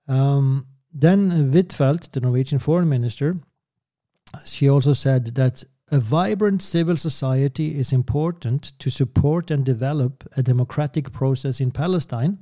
[0.07, 3.35] Um, then Huitfeldt, the Norwegian foreign minister,
[4.45, 10.41] she also said that a vibrant civil society is important to support and develop a
[10.41, 12.39] democratic process in Palestine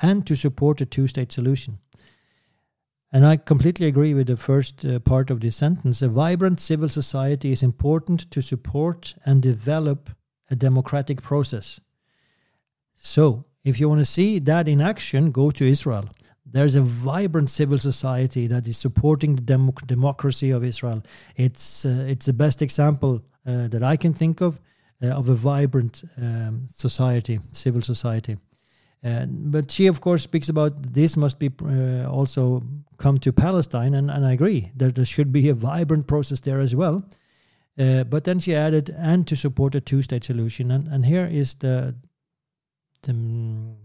[0.00, 1.78] and to support a two state solution.
[3.12, 6.00] And I completely agree with the first uh, part of this sentence.
[6.00, 10.10] A vibrant civil society is important to support and develop
[10.50, 11.78] a democratic process.
[12.94, 16.08] So, if you want to see that in action, go to Israel.
[16.44, 21.02] There's a vibrant civil society that is supporting the dem- democracy of Israel.
[21.36, 24.60] It's uh, it's the best example uh, that I can think of
[25.02, 28.36] uh, of a vibrant um, society, civil society.
[29.02, 32.62] And, but she, of course, speaks about this must be uh, also
[32.98, 36.60] come to Palestine, and, and I agree that there should be a vibrant process there
[36.60, 37.04] as well.
[37.78, 40.70] Uh, but then she added, and to support a two state solution.
[40.70, 41.96] And, and here is the,
[43.02, 43.76] the um,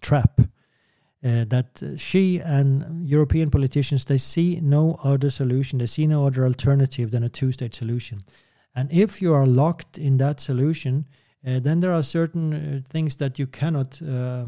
[0.00, 6.26] trap uh, that she and European politicians they see no other solution, they see no
[6.26, 8.24] other alternative than a two state solution.
[8.74, 11.06] And if you are locked in that solution,
[11.46, 14.46] uh, then there are certain uh, things that you cannot uh,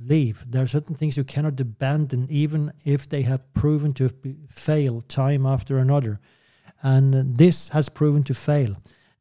[0.00, 0.44] leave.
[0.50, 4.10] There are certain things you cannot abandon, even if they have proven to
[4.48, 6.20] fail time after another.
[6.82, 8.76] And this has proven to fail.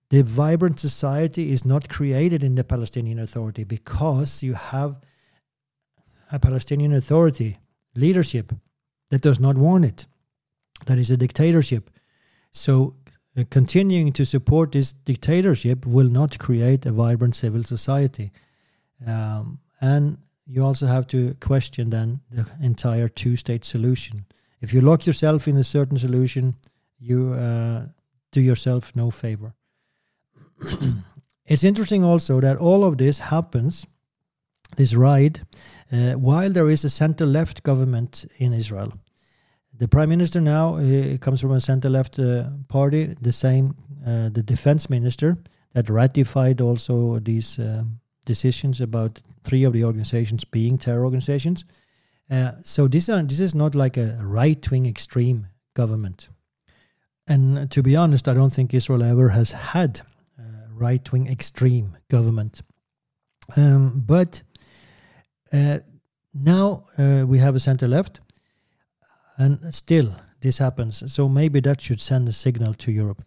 [0.09, 4.99] The vibrant society is not created in the Palestinian Authority because you have
[6.31, 7.57] a Palestinian Authority
[7.95, 8.51] leadership
[9.09, 10.05] that does not want it.
[10.88, 11.89] That is a dictatorship.
[12.51, 12.95] So
[13.49, 18.31] continuing to support this dictatorship will not create a vibrant civil society.
[19.05, 24.25] Um, and you also have to question then the entire two state solution.
[24.61, 26.55] If you lock yourself in a certain solution,
[26.99, 27.87] you uh,
[28.31, 29.53] do yourself no favor.
[31.45, 33.85] it's interesting also that all of this happens,
[34.77, 35.41] this ride,
[35.91, 38.93] uh, while there is a center left government in Israel.
[39.75, 40.77] The prime minister now
[41.19, 45.38] comes from a center left uh, party, the same, uh, the defense minister
[45.73, 47.83] that ratified also these uh,
[48.25, 51.65] decisions about three of the organizations being terror organizations.
[52.29, 56.29] Uh, so this, are, this is not like a right wing extreme government.
[57.27, 60.01] And to be honest, I don't think Israel ever has had
[60.38, 62.61] a right wing extreme government.
[63.57, 64.43] Um, but
[65.51, 65.80] uh,
[66.34, 68.21] now uh, we have a center left
[69.43, 70.09] and still,
[70.41, 71.11] this happens.
[71.11, 73.21] So maybe that should send a signal to Europe.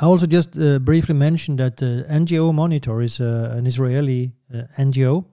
[0.00, 4.62] I also just uh, briefly mentioned that uh, NGO Monitor is uh, an Israeli uh,
[4.78, 5.26] NGO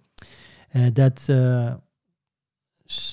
[0.75, 1.77] uh, that uh,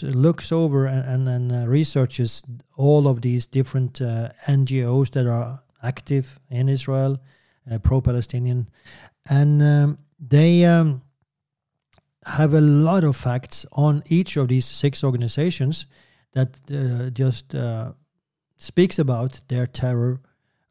[0.02, 2.42] looks over and, and, and researches
[2.76, 4.00] all of these different
[4.48, 7.20] NGOs that are active in Israel,
[7.82, 8.68] pro Palestinian.
[9.30, 11.02] And um, they um,
[12.26, 15.86] have a lot of facts on each of these six organizations
[16.34, 17.92] that uh, just uh,
[18.58, 20.20] speaks about their terror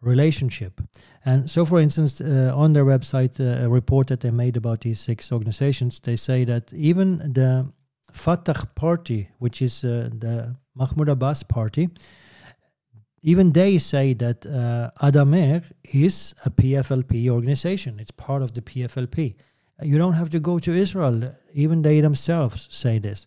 [0.01, 0.81] relationship.
[1.25, 4.81] And so, for instance, uh, on their website, uh, a report that they made about
[4.81, 7.71] these six organizations, they say that even the
[8.11, 11.89] Fatah party, which is uh, the Mahmoud Abbas party,
[13.21, 14.91] even they say that uh,
[15.93, 17.99] is a PFLP organization.
[17.99, 19.35] It's part of the PFLP.
[19.81, 21.23] You don't have to go to Israel.
[21.53, 23.25] Even they themselves say this.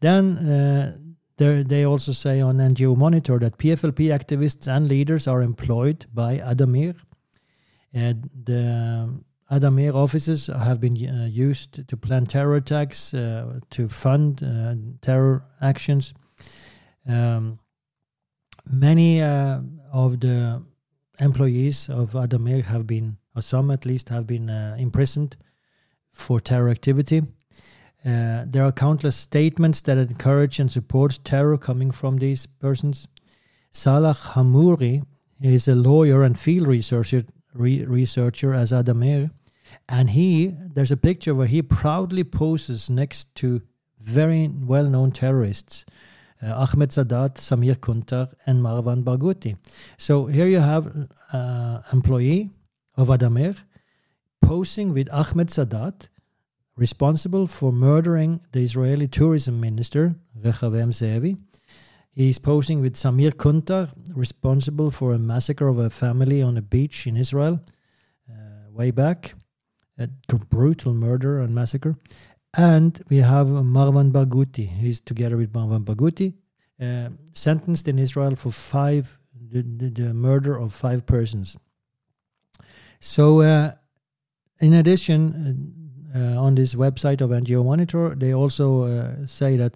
[0.00, 0.96] Then uh,
[1.36, 6.94] they also say on NGO Monitor that PFLP activists and leaders are employed by Addameer.
[7.92, 9.10] And the
[9.50, 15.44] Addameer offices have been uh, used to plan terror attacks, uh, to fund uh, terror
[15.60, 16.14] actions.
[17.06, 17.58] Um,
[18.72, 19.60] many uh,
[19.92, 20.62] of the
[21.20, 25.36] employees of Addameer have been, or some at least, have been uh, imprisoned
[26.12, 27.22] for terror activity.
[28.04, 33.08] Uh, there are countless statements that encourage and support terror coming from these persons.
[33.70, 35.02] Salah Hamouri
[35.40, 37.24] is a lawyer and field researcher,
[37.54, 39.30] re- researcher as Addameer,
[39.88, 43.62] and he there's a picture where he proudly poses next to
[43.98, 45.86] very well-known terrorists,
[46.42, 49.56] uh, Ahmed Sadat, Samir Kuntar, and Marwan Barghouti.
[49.96, 52.50] So here you have uh, employee
[52.96, 53.62] of Addameer
[54.42, 56.08] posing with Ahmed Sadat
[56.76, 61.38] responsible for murdering the Israeli tourism minister, Rehavam Ze'evi.
[62.12, 67.06] He's posing with Samir Kuntar, responsible for a massacre of a family on a beach
[67.06, 67.60] in Israel
[68.30, 69.34] uh, way back,
[69.98, 71.96] a brutal murder and massacre.
[72.56, 74.68] And we have Marwan Barghouti.
[74.68, 76.34] He's together with Marwan Barghouti,
[76.80, 79.18] uh, sentenced in Israel for five,
[79.50, 81.56] the, the, the, murder of five persons.
[83.00, 83.72] So, uh,
[84.60, 85.83] in addition, uh,
[86.14, 89.74] on this website of NGO Monitor, they also uh, say that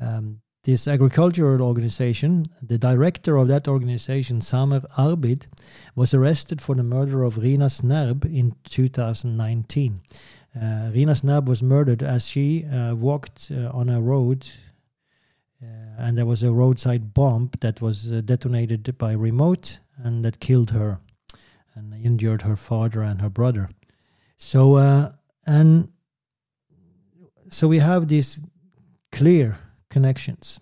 [0.00, 5.46] um, this agricultural organization, the director of that organization, Samer Arbid,
[5.94, 10.00] was arrested for the murder of Rina Shnerb in 2019.
[10.54, 14.48] Uh, Rina Shnerb was murdered as she uh, walked uh, on a road,
[15.62, 20.70] uh, and there was a roadside bomb that was detonated by remote and that killed
[20.72, 20.98] her
[21.74, 23.70] and injured her father and her brother.
[24.36, 25.12] So
[25.50, 25.90] and
[27.48, 28.40] so we have these
[29.10, 30.60] clear connections.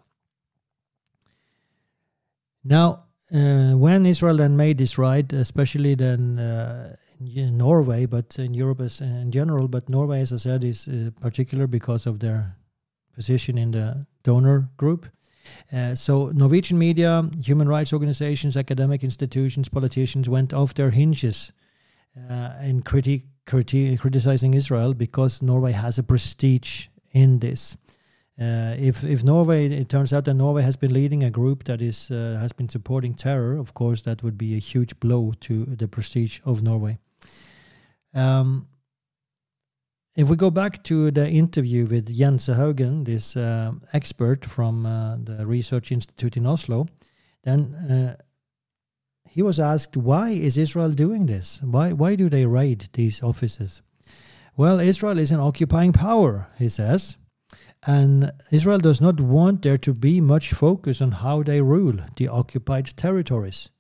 [2.64, 8.54] Now, uh, when Israel then made this right, especially then uh, in Norway, but in
[8.54, 12.56] Europe as in general, but Norway, as I said, is uh, particular because of their
[13.14, 15.06] position in the donor group.
[15.70, 21.52] Uh, so Norwegian media, human rights organizations, academic institutions, politicians went off their hinges
[22.30, 27.76] uh, in critique criti- criticizing Israel because Norway has a prestige in this.
[28.40, 31.80] Uh, if if Norway, it turns out that Norway has been leading a group that
[31.80, 33.58] is uh, has been supporting terror.
[33.58, 36.98] Of course, that would be a huge blow to the prestige of Norway.
[38.14, 38.68] Um,
[40.14, 45.46] if we go back to the interview with Jensehaugen, this uh, expert from uh, the
[45.46, 46.86] Research Institute in Oslo,
[47.42, 48.16] then uh,
[49.30, 51.60] he was asked, why is Israel doing this?
[51.62, 53.82] Why, why do they raid these offices?
[54.56, 57.16] Well, Israel is an occupying power, he says,
[57.86, 62.28] and Israel does not want there to be much focus on how they rule the
[62.28, 63.70] occupied territories.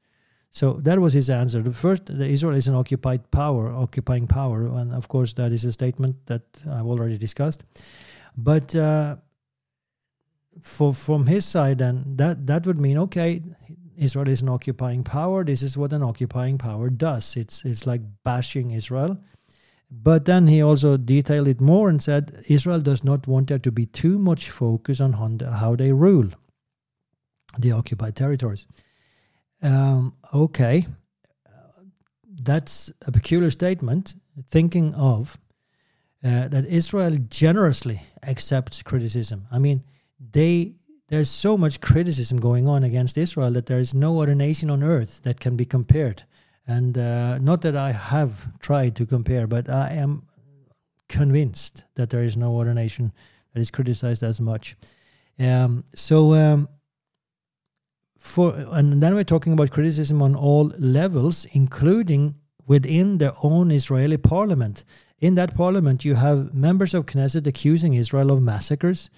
[0.50, 1.62] So that was his answer.
[1.62, 5.64] The first, the Israel is an occupied power, occupying power, and of course that is
[5.64, 7.64] a statement that I've already discussed.
[8.36, 9.16] But uh,
[10.62, 13.42] for from his side, then that that would mean okay,
[13.98, 15.44] Israel is an occupying power.
[15.44, 17.36] This is what an occupying power does.
[17.36, 19.18] It's it's like bashing Israel.
[19.90, 23.72] But then he also detailed it more and said Israel does not want there to
[23.72, 26.28] be too much focus on how they rule
[27.58, 28.66] the occupied territories.
[29.62, 30.86] Um, okay,
[32.42, 34.14] that's a peculiar statement.
[34.48, 35.38] Thinking of
[36.22, 39.46] uh, that Israel generously accepts criticism.
[39.50, 39.82] I mean,
[40.20, 40.74] they
[41.08, 44.82] there's so much criticism going on against Israel that there is no other nation on
[44.82, 46.24] earth that can be compared.
[46.66, 50.26] And uh, not that I have tried to compare, but I am
[51.08, 53.12] convinced that there is no other nation
[53.54, 54.76] that is criticized as much.
[55.38, 56.68] Um, so, um,
[58.18, 62.34] for and then we're talking about criticism on all levels, including
[62.66, 64.84] within their own Israeli parliament.
[65.20, 69.08] In that parliament, you have members of Knesset accusing Israel of massacres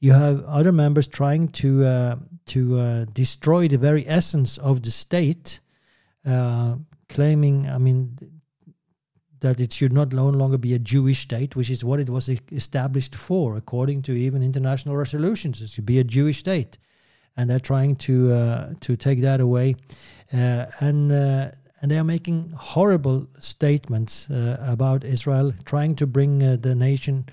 [0.00, 2.16] you have other members trying to uh,
[2.46, 5.60] to uh, destroy the very essence of the state,
[6.24, 6.76] uh,
[7.08, 8.16] claiming, I mean,
[9.40, 12.28] that it should not no longer be a Jewish state, which is what it was
[12.52, 15.60] established for, according to even international resolutions.
[15.60, 16.78] It should be a Jewish state,
[17.36, 19.76] and they're trying to uh, to take that away.
[20.32, 26.42] uh, and uh, and they are making horrible statements uh, about Israel, trying to bring
[26.42, 27.26] uh, the nation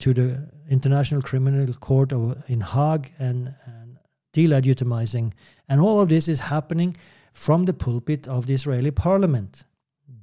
[0.00, 2.12] to the International Criminal Court
[2.48, 3.98] in Hague and, and
[4.34, 5.32] delegitimizing.
[5.68, 6.94] And all of this is happening
[7.32, 9.64] from the pulpit of the Israeli parliament.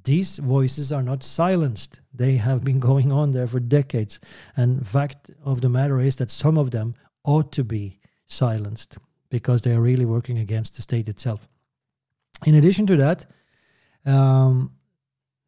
[0.04, 2.00] These voices are not silenced.
[2.12, 4.20] They have been going on there for decades.
[4.56, 6.94] And fact of the matter is that some of them
[7.24, 8.98] ought to be silenced
[9.30, 11.48] because they are really working against the state itself.
[12.46, 13.26] In addition to that,
[14.04, 14.72] um,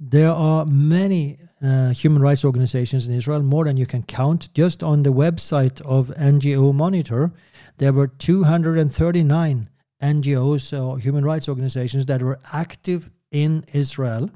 [0.01, 4.53] there are many uh, human rights organizations in Israel, more than you can count.
[4.55, 7.33] Just on the website of NGO Monitor,
[7.79, 9.71] there were 239
[10.03, 14.31] NGOs or human rights organizations that were active in Israel.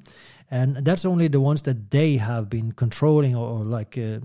[0.50, 4.20] And that's only the ones that they have been controlling or, or like uh,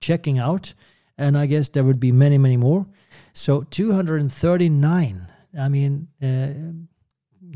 [0.00, 0.74] checking out.
[1.16, 2.86] And I guess there would be many, many more.
[3.32, 5.26] So 239.
[5.58, 6.89] I mean, uh,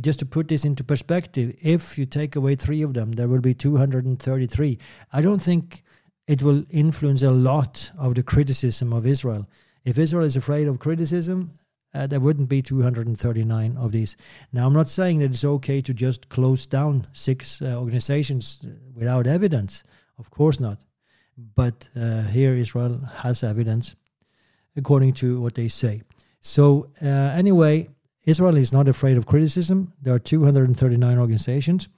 [0.01, 3.41] just to put this into perspective, if you take away three of them, there will
[3.41, 4.79] be 233.
[5.13, 5.83] I don't think
[6.27, 9.47] it will influence a lot of the criticism of Israel.
[9.85, 11.51] If Israel is afraid of criticism,
[11.95, 14.17] uh, there wouldn't be 239 of these.
[14.53, 18.71] Now, I'm not saying that it's okay to just close down six uh, organizations uh,
[18.95, 19.85] without evidence.
[20.19, 20.79] Of course not.
[21.37, 23.95] But uh, here, Israel has evidence
[24.77, 26.03] according to what they say.
[26.41, 27.89] So, uh, anyway,
[28.25, 29.93] Israel is not afraid of criticism.
[30.01, 31.89] There are 239 organizations.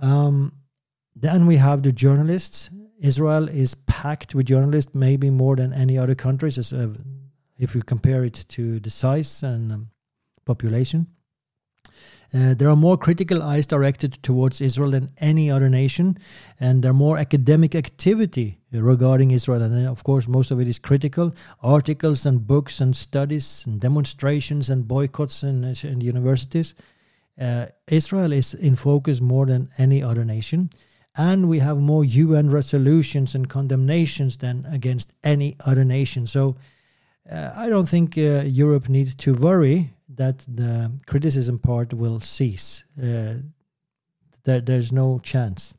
[0.00, 0.52] Um,
[1.16, 2.70] then we have the journalists.
[3.00, 6.58] Israel is packed with journalists, maybe more than any other countries,
[7.58, 9.90] if you compare it to the size and um,
[10.44, 11.06] population.
[12.34, 16.18] Uh, there are more critical eyes directed towards Israel than any other nation,
[16.60, 19.62] and there are more academic activity regarding Israel.
[19.62, 24.68] And of course, most of it is critical articles and books and studies and demonstrations
[24.68, 26.74] and boycotts in, universities.
[27.40, 30.70] Uh, Israel is in focus more than any other nation.
[31.16, 36.26] And we have more UN resolutions and condemnations than against any other nation.
[36.26, 36.56] So
[37.30, 42.84] uh, I don't think uh, Europe needs to worry that the criticism part will cease.
[43.00, 43.34] Uh,
[44.44, 45.74] there, there's no chance.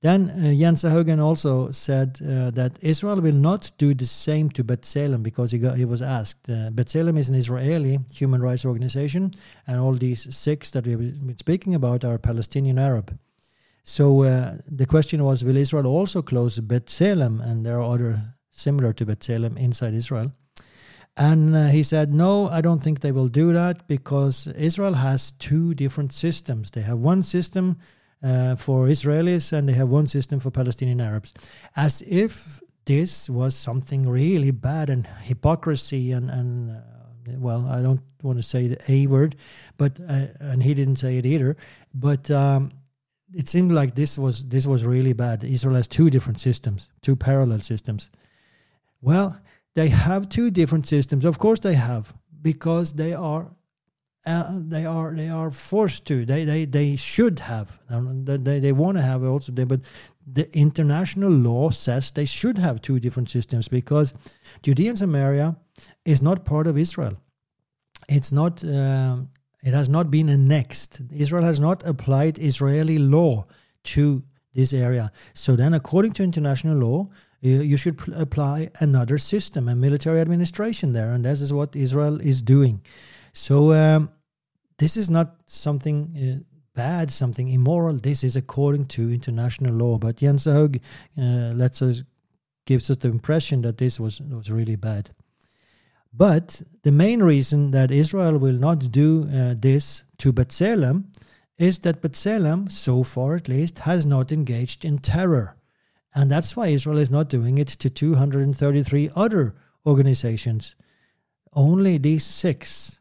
[0.00, 5.22] Then uh, Jensehaugen also said uh, that Israel will not do the same to B'Tselem
[5.22, 6.48] because he, got, he was asked.
[6.48, 9.34] Uh, B'Tselem is an Israeli human rights organization,
[9.66, 13.18] and all these six that we've been speaking about are Palestinian Arab.
[13.84, 17.44] So uh, the question was, will Israel also close B'Tselem?
[17.46, 20.32] And there are other similar to B'Tselem inside Israel.
[21.16, 25.32] And uh, he said, No, I don't think they will do that because Israel has
[25.32, 26.70] two different systems.
[26.70, 27.78] They have one system
[28.22, 31.34] uh, for Israelis and they have one system for Palestinian Arabs.
[31.76, 36.80] As if this was something really bad and hypocrisy and, and uh,
[37.38, 39.36] well, I don't want to say the A word,
[39.76, 41.56] but uh, and he didn't say it either.
[41.94, 42.72] But um,
[43.34, 45.44] it seemed like this was this was really bad.
[45.44, 48.10] Israel has two different systems, two parallel systems.
[49.00, 49.38] Well,
[49.74, 51.24] they have two different systems.
[51.24, 52.12] Of course, they have
[52.42, 53.50] because they are
[54.26, 56.26] uh, they are they are forced to.
[56.26, 57.78] They they they should have.
[57.88, 59.52] They they want to have also.
[59.52, 59.80] They, but
[60.26, 64.12] the international law says they should have two different systems because
[64.62, 65.56] Judea and Samaria
[66.04, 67.16] is not part of Israel.
[68.08, 68.62] It's not.
[68.64, 69.30] Um,
[69.62, 71.02] it has not been annexed.
[71.12, 73.46] Israel has not applied Israeli law
[73.84, 74.22] to
[74.54, 75.12] this area.
[75.34, 77.08] So then, according to international law,
[77.40, 82.20] you should pl- apply another system, a military administration there, and this is what Israel
[82.20, 82.82] is doing.
[83.32, 84.10] So um,
[84.78, 87.94] this is not something uh, bad, something immoral.
[87.94, 89.98] This is according to international law.
[89.98, 90.78] But Jens Haug
[91.18, 91.22] uh,
[91.54, 92.02] lets us
[92.66, 95.10] gives us the impression that this was was really bad.
[96.12, 101.04] But the main reason that Israel will not do uh, this to B'Tselem
[101.56, 105.54] is that B'Tselem, so far at least, has not engaged in terror.
[106.14, 109.54] And that's why Israel is not doing it to 233 other
[109.86, 110.74] organizations.
[111.52, 113.00] Only these six.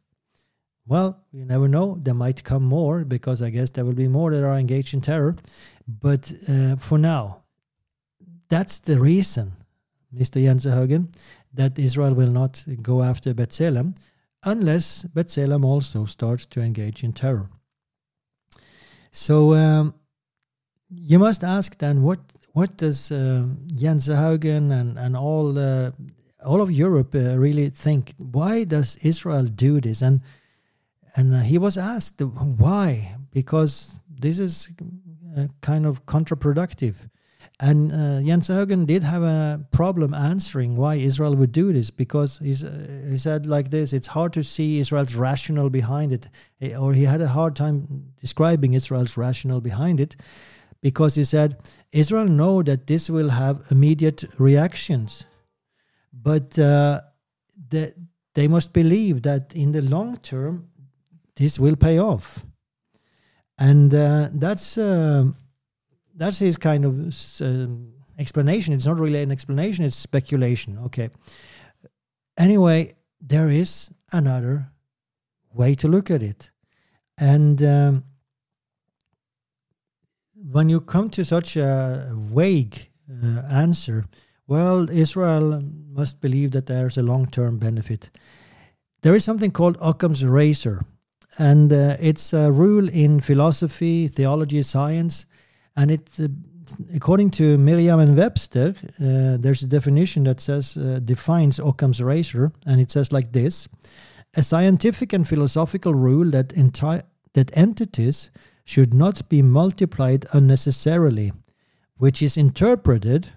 [0.86, 1.98] Well, you never know.
[2.02, 5.02] There might come more because I guess there will be more that are engaged in
[5.02, 5.36] terror.
[5.88, 7.44] But uh, for now,
[8.48, 9.54] that's the reason,
[10.16, 10.44] Mr.
[10.44, 11.14] Jensehaugen,
[11.54, 13.96] that Israel will not go after B'Tselem
[14.44, 17.50] unless B'Tselem also starts to engage in terror.
[19.12, 19.96] So um,
[20.90, 22.20] you must ask then what
[22.60, 23.46] what does uh,
[23.84, 25.92] Jensehaugen and and all uh,
[26.46, 28.14] all of Europe uh, really think?
[28.18, 30.02] Why does Israel do this?
[30.02, 30.22] And
[31.16, 32.22] and uh, he was asked
[32.66, 33.74] why because
[34.26, 34.70] this is
[35.38, 36.96] uh, kind of counterproductive.
[37.62, 37.96] And uh,
[38.30, 43.70] Jensehaugen did have a problem answering why Israel would do this because he said like
[43.70, 46.30] this it's hard to see Israel's rationale behind it,
[46.62, 47.78] eh, or he had a hard time
[48.20, 50.16] describing Israel's rationale behind it
[50.82, 51.58] because he said
[51.92, 55.26] Israel know that this will have immediate reactions,
[56.14, 57.02] but uh,
[57.70, 57.94] the,
[58.36, 60.70] they must believe that in the long term
[61.36, 62.46] this will pay off,
[63.58, 65.26] and uh, that's uh,
[66.16, 68.74] that's his kind of um, explanation.
[68.74, 70.78] It's not really an explanation; it's speculation.
[70.86, 71.10] Okay.
[72.38, 74.72] Anyway, there is another
[75.54, 76.52] way to look at it,
[77.18, 78.04] and um,
[80.52, 84.06] when you come to such a vague uh, answer,
[84.48, 85.62] well, Israel
[85.92, 88.10] must believe that there's a long-term benefit.
[89.02, 90.82] There is something called Occam's razor,
[91.38, 95.26] and uh, it's a rule in philosophy, theology, science
[95.80, 96.28] and it, uh,
[96.94, 102.52] according to Merriam and Webster, uh, there's a definition that says uh, defines Occam's razor,
[102.66, 103.70] and it says like this:
[104.36, 108.30] a scientific and philosophical rule that enti- that entities
[108.70, 111.32] should not be multiplied unnecessarily,
[111.98, 113.30] which is interpreted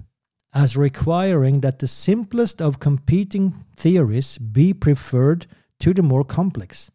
[0.52, 5.46] as requiring that the simplest of competing theories be preferred
[5.80, 6.90] to the more complex.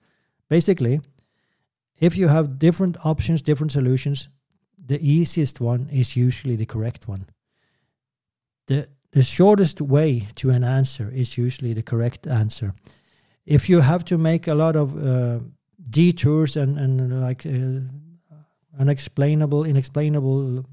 [0.49, 1.01] Basically,
[1.99, 4.29] if you have different options, different solutions,
[4.85, 7.25] the easiest one is usually the correct one.
[8.67, 12.75] The the shortest way to an answer is usually the correct answer.
[13.45, 15.39] If you have to make a lot of uh,
[15.89, 18.06] detours and and like uh,
[18.79, 20.65] unexplainable, inexplainable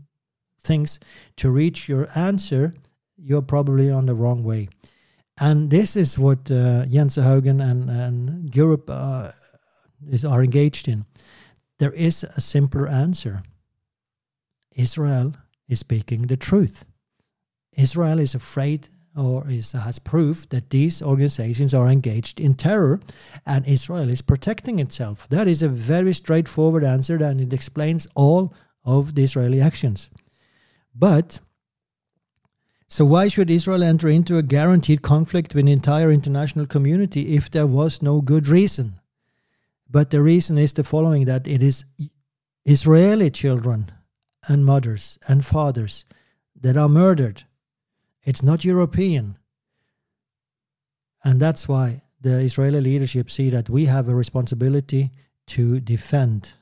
[0.61, 0.99] things
[1.37, 2.75] to reach your answer,
[3.17, 4.69] you're probably on the wrong way.
[5.39, 9.33] And this is what uh, Jensehaugen and, and Europe uh,
[10.09, 11.05] is, are engaged in.
[11.79, 13.43] There is a simpler answer.
[14.75, 15.35] Israel
[15.69, 16.85] is speaking the truth.
[17.77, 23.01] Israel is afraid or is, has proof that these organizations are engaged in terror
[23.47, 25.29] and Israel is protecting itself.
[25.29, 28.53] That is a very straightforward answer and it explains all
[28.85, 30.11] of the Israeli actions.
[30.95, 31.41] But
[32.89, 37.51] so why should Israel enter into a guaranteed conflict with the entire international community if
[37.51, 39.01] there was no good reason?
[39.91, 41.85] But the reason is the following that it is
[42.65, 43.93] Israeli children
[44.49, 46.05] and mothers and fathers
[46.61, 47.45] that are murdered.
[48.25, 49.39] It's not European.
[51.23, 55.11] And that's why the Israeli leadership see that we have a responsibility
[55.47, 56.55] to defend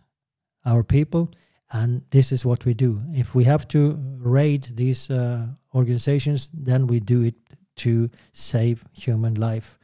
[0.65, 1.31] our people.
[1.71, 3.01] And this is what we do.
[3.13, 7.35] If we have to raid these uh, organizations, then we do it
[7.77, 9.79] to save human life.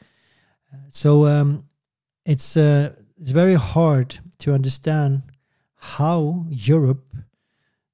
[0.91, 1.65] So um,
[2.25, 5.23] it's uh, it's very hard to understand
[5.77, 7.15] how Europe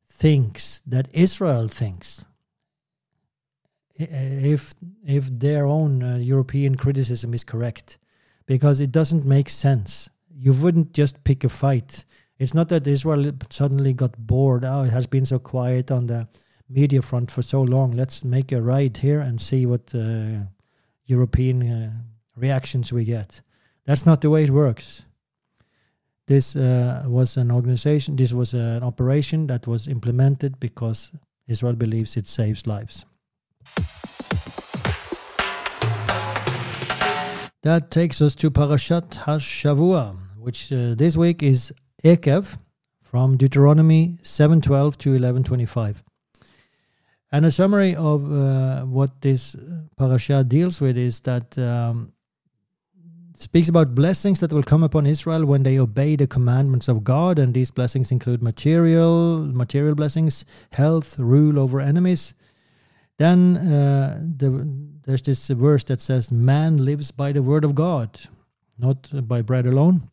[0.07, 2.25] thinks that Israel thinks.
[3.97, 4.75] If
[5.05, 7.99] if their own uh, European criticism is correct,
[8.47, 10.11] because it doesn't make sense.
[10.37, 12.05] You wouldn't just pick a fight.
[12.39, 14.65] It's not that Israel suddenly got bored.
[14.65, 16.29] Oh, it has been so quiet on the
[16.69, 17.93] media front for so long.
[17.93, 20.47] Let's make a ride here and see what uh,
[21.07, 21.93] European uh,
[22.37, 23.43] reactions we get.
[23.85, 25.05] That's not the way it works.
[26.27, 31.13] This uh, was an organization, this was an operation that was implemented because
[31.47, 33.05] Israel believes it saves lives.
[37.65, 41.73] That takes us to Parashat HaShavua, which uh, this week is
[42.05, 42.59] Ekev
[43.01, 46.03] from Deuteronomy 7:12 to 11:25.
[47.33, 49.57] And a summary of uh, what this
[49.97, 52.13] parasha deals with is that um,
[53.35, 57.39] speaks about blessings that will come upon Israel when they obey the commandments of God,
[57.39, 62.35] and these blessings include material, material blessings, health, rule over enemies.
[63.17, 64.67] Then uh, the,
[65.05, 68.21] there's this verse that says, "Man lives by the word of God,
[68.79, 70.11] not by bread alone."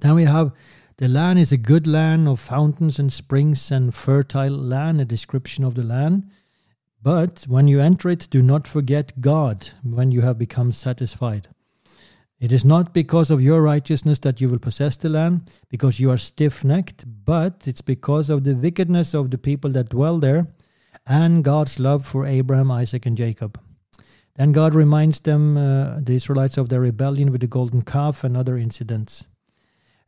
[0.00, 0.52] Then we have
[0.96, 5.64] the land is a good land of fountains and springs and fertile land, a description
[5.64, 6.28] of the land.
[7.02, 11.48] But when you enter it, do not forget God when you have become satisfied.
[12.38, 16.10] It is not because of your righteousness that you will possess the land, because you
[16.10, 20.46] are stiff necked, but it's because of the wickedness of the people that dwell there
[21.06, 23.60] and God's love for Abraham, Isaac, and Jacob.
[24.36, 28.36] Then God reminds them, uh, the Israelites, of their rebellion with the golden calf and
[28.36, 29.26] other incidents.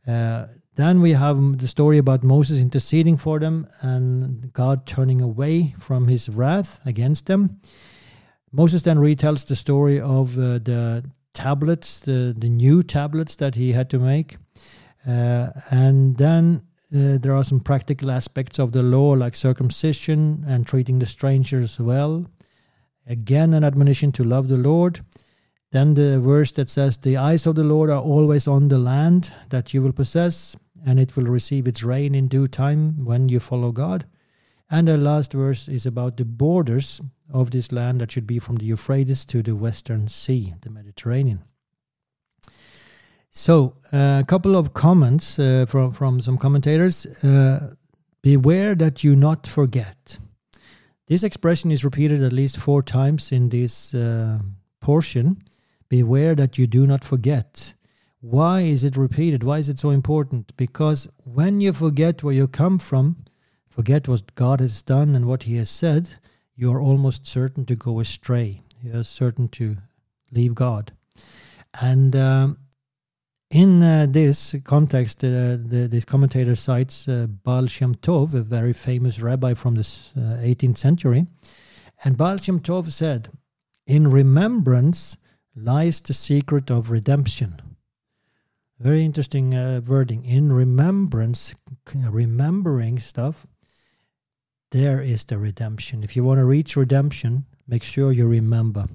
[0.07, 5.75] Uh, then we have the story about Moses interceding for them and God turning away
[5.77, 7.61] from his wrath against them.
[8.51, 13.73] Moses then retells the story of uh, the tablets, the, the new tablets that he
[13.73, 14.37] had to make.
[15.07, 16.63] Uh, and then
[16.93, 21.79] uh, there are some practical aspects of the law, like circumcision and treating the strangers
[21.79, 22.25] well.
[23.07, 25.01] Again, an admonition to love the Lord.
[25.71, 29.33] Then the verse that says, The eyes of the Lord are always on the land
[29.49, 33.39] that you will possess, and it will receive its rain in due time when you
[33.39, 34.05] follow God.
[34.69, 38.57] And the last verse is about the borders of this land that should be from
[38.57, 41.41] the Euphrates to the Western Sea, the Mediterranean.
[43.35, 47.07] So, uh, a couple of comments uh, from, from some commentators.
[47.23, 47.73] Uh,
[48.21, 50.17] Beware that you not forget.
[51.07, 54.39] This expression is repeated at least four times in this uh,
[54.79, 55.41] portion.
[55.89, 57.73] Beware that you do not forget.
[58.21, 59.43] Why is it repeated?
[59.43, 60.55] Why is it so important?
[60.55, 63.25] Because when you forget where you come from,
[63.67, 66.15] forget what God has done and what He has said,
[66.55, 68.61] you are almost certain to go astray.
[68.81, 69.77] You are certain to
[70.31, 70.93] leave God.
[71.81, 72.57] And um,
[73.53, 78.73] in uh, this context, uh, the, this commentator cites uh, Baal Shem Tov, a very
[78.73, 81.27] famous rabbi from the 18th uh, century.
[82.03, 83.29] And Baal Shem Tov said,
[83.85, 85.17] In remembrance
[85.55, 87.61] lies the secret of redemption.
[88.79, 90.25] Very interesting uh, wording.
[90.25, 91.53] In remembrance,
[91.93, 93.45] remembering stuff,
[94.71, 96.03] there is the redemption.
[96.03, 98.87] If you want to reach redemption, make sure you remember.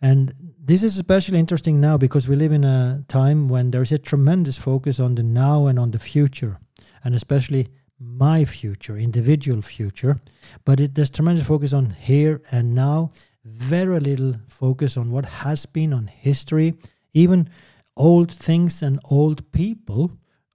[0.00, 3.92] And this is especially interesting now because we live in a time when there is
[3.92, 6.58] a tremendous focus on the now and on the future,
[7.02, 7.68] and especially
[7.98, 10.16] my future, individual future.
[10.64, 13.10] But it, there's tremendous focus on here and now,
[13.44, 16.74] very little focus on what has been, on history.
[17.12, 17.48] Even
[17.96, 20.12] old things and old people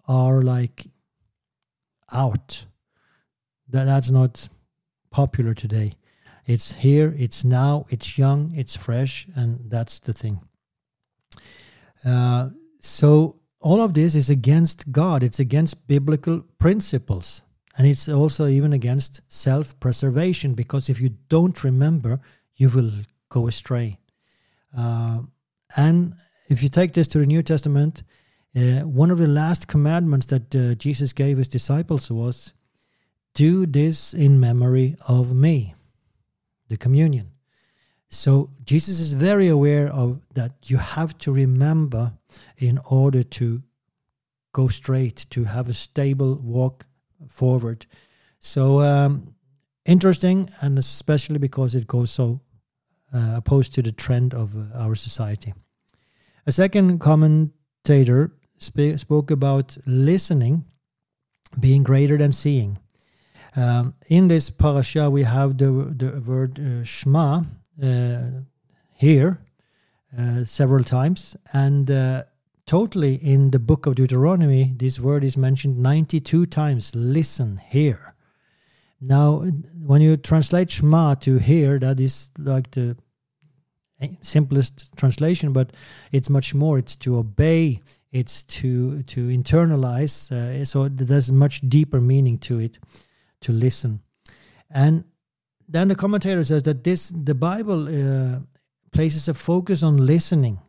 [0.07, 0.85] are like
[2.11, 2.65] out.
[3.69, 4.47] That, that's not
[5.11, 5.93] popular today.
[6.45, 10.41] It's here, it's now, it's young, it's fresh, and that's the thing.
[12.05, 15.23] Uh, so all of this is against God.
[15.23, 17.43] It's against biblical principles.
[17.77, 22.19] And it's also even against self preservation because if you don't remember,
[22.55, 22.91] you will
[23.29, 23.99] go astray.
[24.77, 25.21] Uh,
[25.75, 26.13] and
[26.49, 28.03] if you take this to the New Testament,
[28.55, 32.53] uh, one of the last commandments that uh, Jesus gave his disciples was
[33.33, 35.73] do this in memory of me
[36.67, 37.31] the communion.
[38.09, 42.13] So Jesus is very aware of that you have to remember
[42.57, 43.63] in order to
[44.53, 46.85] go straight, to have a stable walk
[47.27, 47.87] forward.
[48.39, 49.35] So um,
[49.85, 52.41] interesting, and especially because it goes so
[53.13, 55.53] uh, opposed to the trend of uh, our society.
[56.45, 60.65] A second commentator sp- spoke about listening
[61.59, 62.79] being greater than seeing.
[63.55, 67.43] Um, in this parasha, we have the, the word uh, Shema
[67.81, 68.21] uh,
[68.93, 69.39] here
[70.17, 72.23] uh, several times, and uh,
[72.65, 76.95] totally in the book of Deuteronomy, this word is mentioned 92 times.
[76.95, 78.15] Listen, hear.
[78.99, 79.43] Now,
[79.85, 82.97] when you translate Shema to hear, that is like the
[84.21, 85.71] simplest translation, but
[86.11, 86.79] it's much more.
[86.79, 87.81] It's to obey.
[88.11, 90.31] It's to to internalize.
[90.31, 92.79] Uh, so there's much deeper meaning to it
[93.43, 94.01] to listen.
[94.69, 95.03] And
[95.67, 98.39] then the commentator says that this the Bible uh,
[98.91, 100.59] places a focus on listening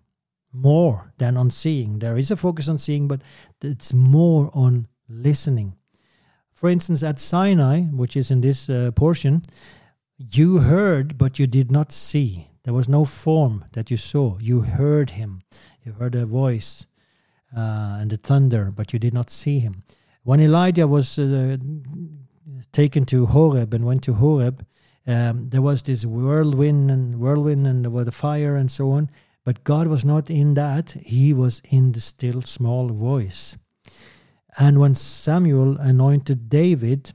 [0.52, 1.98] more than on seeing.
[1.98, 3.20] There is a focus on seeing, but
[3.62, 5.74] it's more on listening.
[6.52, 9.42] For instance, at Sinai, which is in this uh, portion,
[10.16, 12.48] you heard, but you did not see.
[12.62, 14.38] There was no form that you saw.
[14.40, 15.42] You heard him.
[15.82, 16.86] You heard a voice
[17.54, 19.82] uh, and the thunder, but you did not see him.
[20.22, 21.58] When Elijah was uh,
[22.72, 24.66] taken to Horeb and went to Horeb,
[25.07, 29.11] um, there was this whirlwind and whirlwind and there was the fire and so on.
[29.45, 30.92] But God was not in that.
[30.92, 33.59] He was in the still small voice.
[34.57, 37.12] And when Samuel anointed David,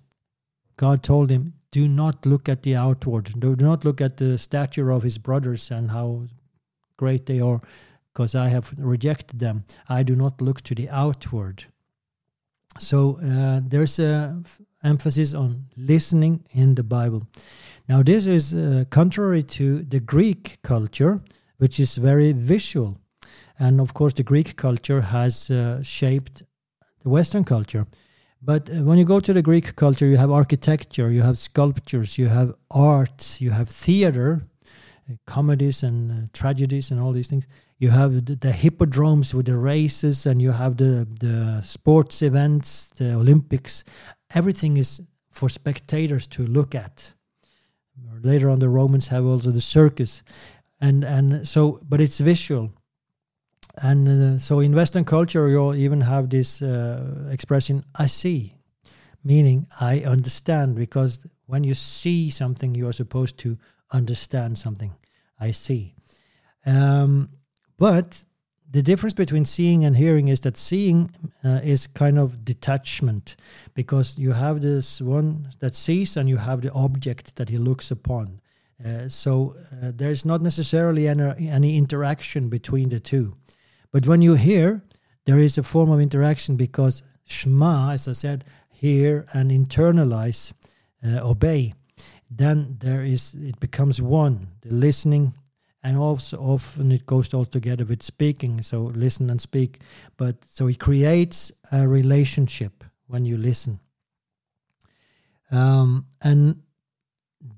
[0.78, 3.40] God told him, Do not look at the outward.
[3.40, 6.28] Do not look at the stature of his brothers and how
[6.98, 7.62] great they are,
[8.14, 9.64] because I have rejected them.
[9.88, 11.66] I do not look to the outward.
[12.78, 14.42] So uh, there's a
[14.84, 17.28] emphasis on listening in the Bible.
[17.88, 21.22] Now, this is uh, contrary to the Greek culture,
[21.58, 22.98] which is very visual.
[23.58, 26.44] And of course, the Greek culture has uh, shaped
[27.04, 27.86] the Western culture.
[28.42, 32.18] But uh, when you go to the Greek culture, you have architecture, you have sculptures,
[32.18, 34.44] you have art, you have theater,
[35.10, 37.48] uh, comedies and uh, tragedies, and all these things.
[37.80, 42.88] You have the, the, hippodromes with the races, and you have the, the sports events,
[42.98, 43.84] the Olympics,
[44.36, 45.02] everything is
[45.32, 47.14] for spectators to look at.
[48.22, 50.24] Later on, the Romans have also the circus,
[50.82, 52.72] and and so, but it's visual.
[53.82, 58.56] and uh, so in Western culture, you even have this uh, expression, I see,
[59.24, 63.58] meaning I understand, because when you see something, you are supposed to
[63.92, 64.94] understand something.
[65.40, 65.96] I see.
[66.66, 67.30] Um,
[67.78, 68.26] but
[68.72, 71.10] the difference between seeing and hearing is that seeing
[71.44, 73.36] uh, is kind of detachment
[73.74, 77.90] because you have this one that sees and you have the object that he looks
[77.90, 78.42] upon.
[78.86, 83.34] Uh, so uh, there's not necessarily any, any interaction between the two.
[83.92, 84.84] But when you hear,
[85.26, 90.54] there is a form of interaction because Shema, as I said, hear and internalize,
[91.04, 91.74] uh, obey.
[92.30, 94.48] Then there is it becomes one.
[94.62, 95.34] The listening,
[95.84, 98.62] and also often it goes all together with speaking.
[98.62, 99.80] So listen and speak.
[100.18, 103.80] But so it creates a relationship when you listen,
[105.52, 106.62] um, and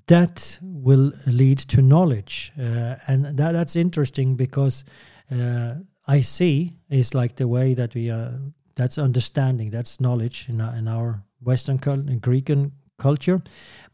[0.06, 2.52] that will lead to knowledge.
[2.58, 4.84] Uh, and that that's interesting because.
[5.30, 5.74] Uh,
[6.06, 8.38] I see is like the way that we are
[8.74, 13.38] that's understanding, that's knowledge in our, in our Western cult, in Greek and culture.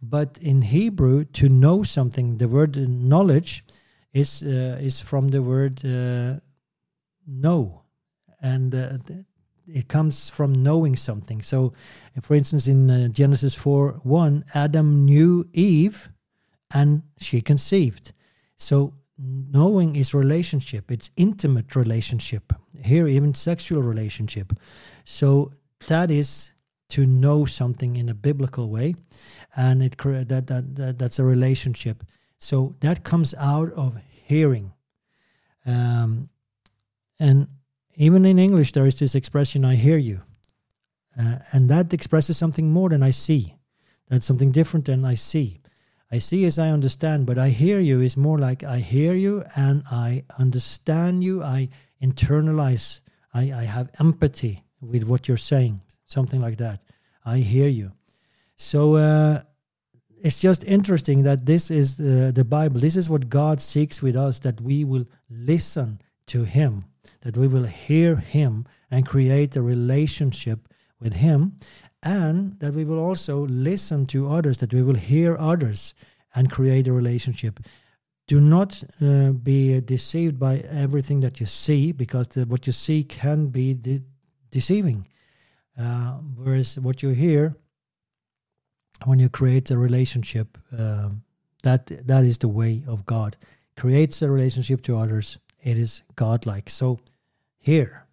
[0.00, 3.64] But in Hebrew, to know something, the word knowledge
[4.12, 6.40] is uh, is from the word uh,
[7.26, 7.82] know,
[8.40, 8.98] and uh,
[9.66, 11.42] it comes from knowing something.
[11.42, 11.72] So,
[12.22, 16.08] for instance, in uh, Genesis four one, Adam knew Eve,
[16.70, 18.12] and she conceived.
[18.56, 20.90] So knowing is relationship.
[20.90, 22.52] It's intimate relationship.
[22.82, 24.52] Here even sexual relationship.
[25.04, 25.52] So
[25.86, 26.54] that is
[26.90, 28.94] to know something in a biblical way.
[29.56, 32.04] And it that, that, that that's a relationship
[32.38, 34.72] so that comes out of hearing
[35.66, 36.28] um,
[37.18, 37.48] and
[37.94, 40.20] even in english there is this expression i hear you
[41.18, 43.54] uh, and that expresses something more than i see
[44.08, 45.60] that's something different than i see
[46.10, 49.44] I see as I understand, but I hear you is more like I hear you
[49.54, 51.42] and I understand you.
[51.42, 51.68] I
[52.02, 53.00] internalize,
[53.34, 56.80] I, I have empathy with what you're saying, something like that.
[57.26, 57.92] I hear you.
[58.56, 59.42] So uh,
[60.22, 62.80] it's just interesting that this is the, the Bible.
[62.80, 66.84] This is what God seeks with us that we will listen to Him,
[67.22, 70.68] that we will hear Him and create a relationship
[71.00, 71.58] with Him
[72.02, 75.94] and that we will also listen to others, that we will hear others
[76.34, 77.60] and create a relationship.
[78.26, 83.02] Do not uh, be deceived by everything that you see, because the, what you see
[83.02, 84.02] can be de-
[84.50, 85.06] deceiving.
[85.80, 87.54] Uh, whereas what you hear,
[89.05, 91.09] when you create a relationship, uh,
[91.63, 93.37] that that is the way of God.
[93.75, 95.37] Creates a relationship to others.
[95.61, 96.69] It is godlike.
[96.69, 96.99] So,
[97.57, 98.05] here,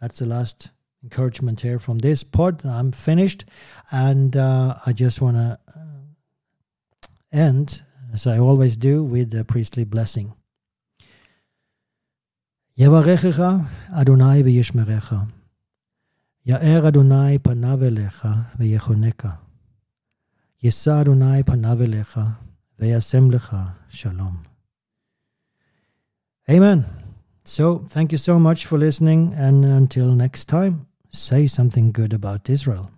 [0.00, 0.70] that's the last
[1.02, 2.64] encouragement here from this pod.
[2.64, 3.44] I'm finished,
[3.90, 7.82] and uh, I just want to uh, end,
[8.12, 10.32] as I always do, with the priestly blessing.
[12.78, 13.40] יברכך
[13.90, 15.14] אדוני וישמרך.
[16.46, 18.28] יאר אדוני פניו אליך
[18.58, 19.30] ויחונקה.
[20.62, 22.20] יישא אדוני פניו אליך
[22.78, 23.56] וישם לך
[23.88, 24.36] שלום.
[26.48, 26.84] Amen.
[27.44, 32.50] So, thank you so much for listening, and until next time say something good about
[32.50, 32.90] Israel.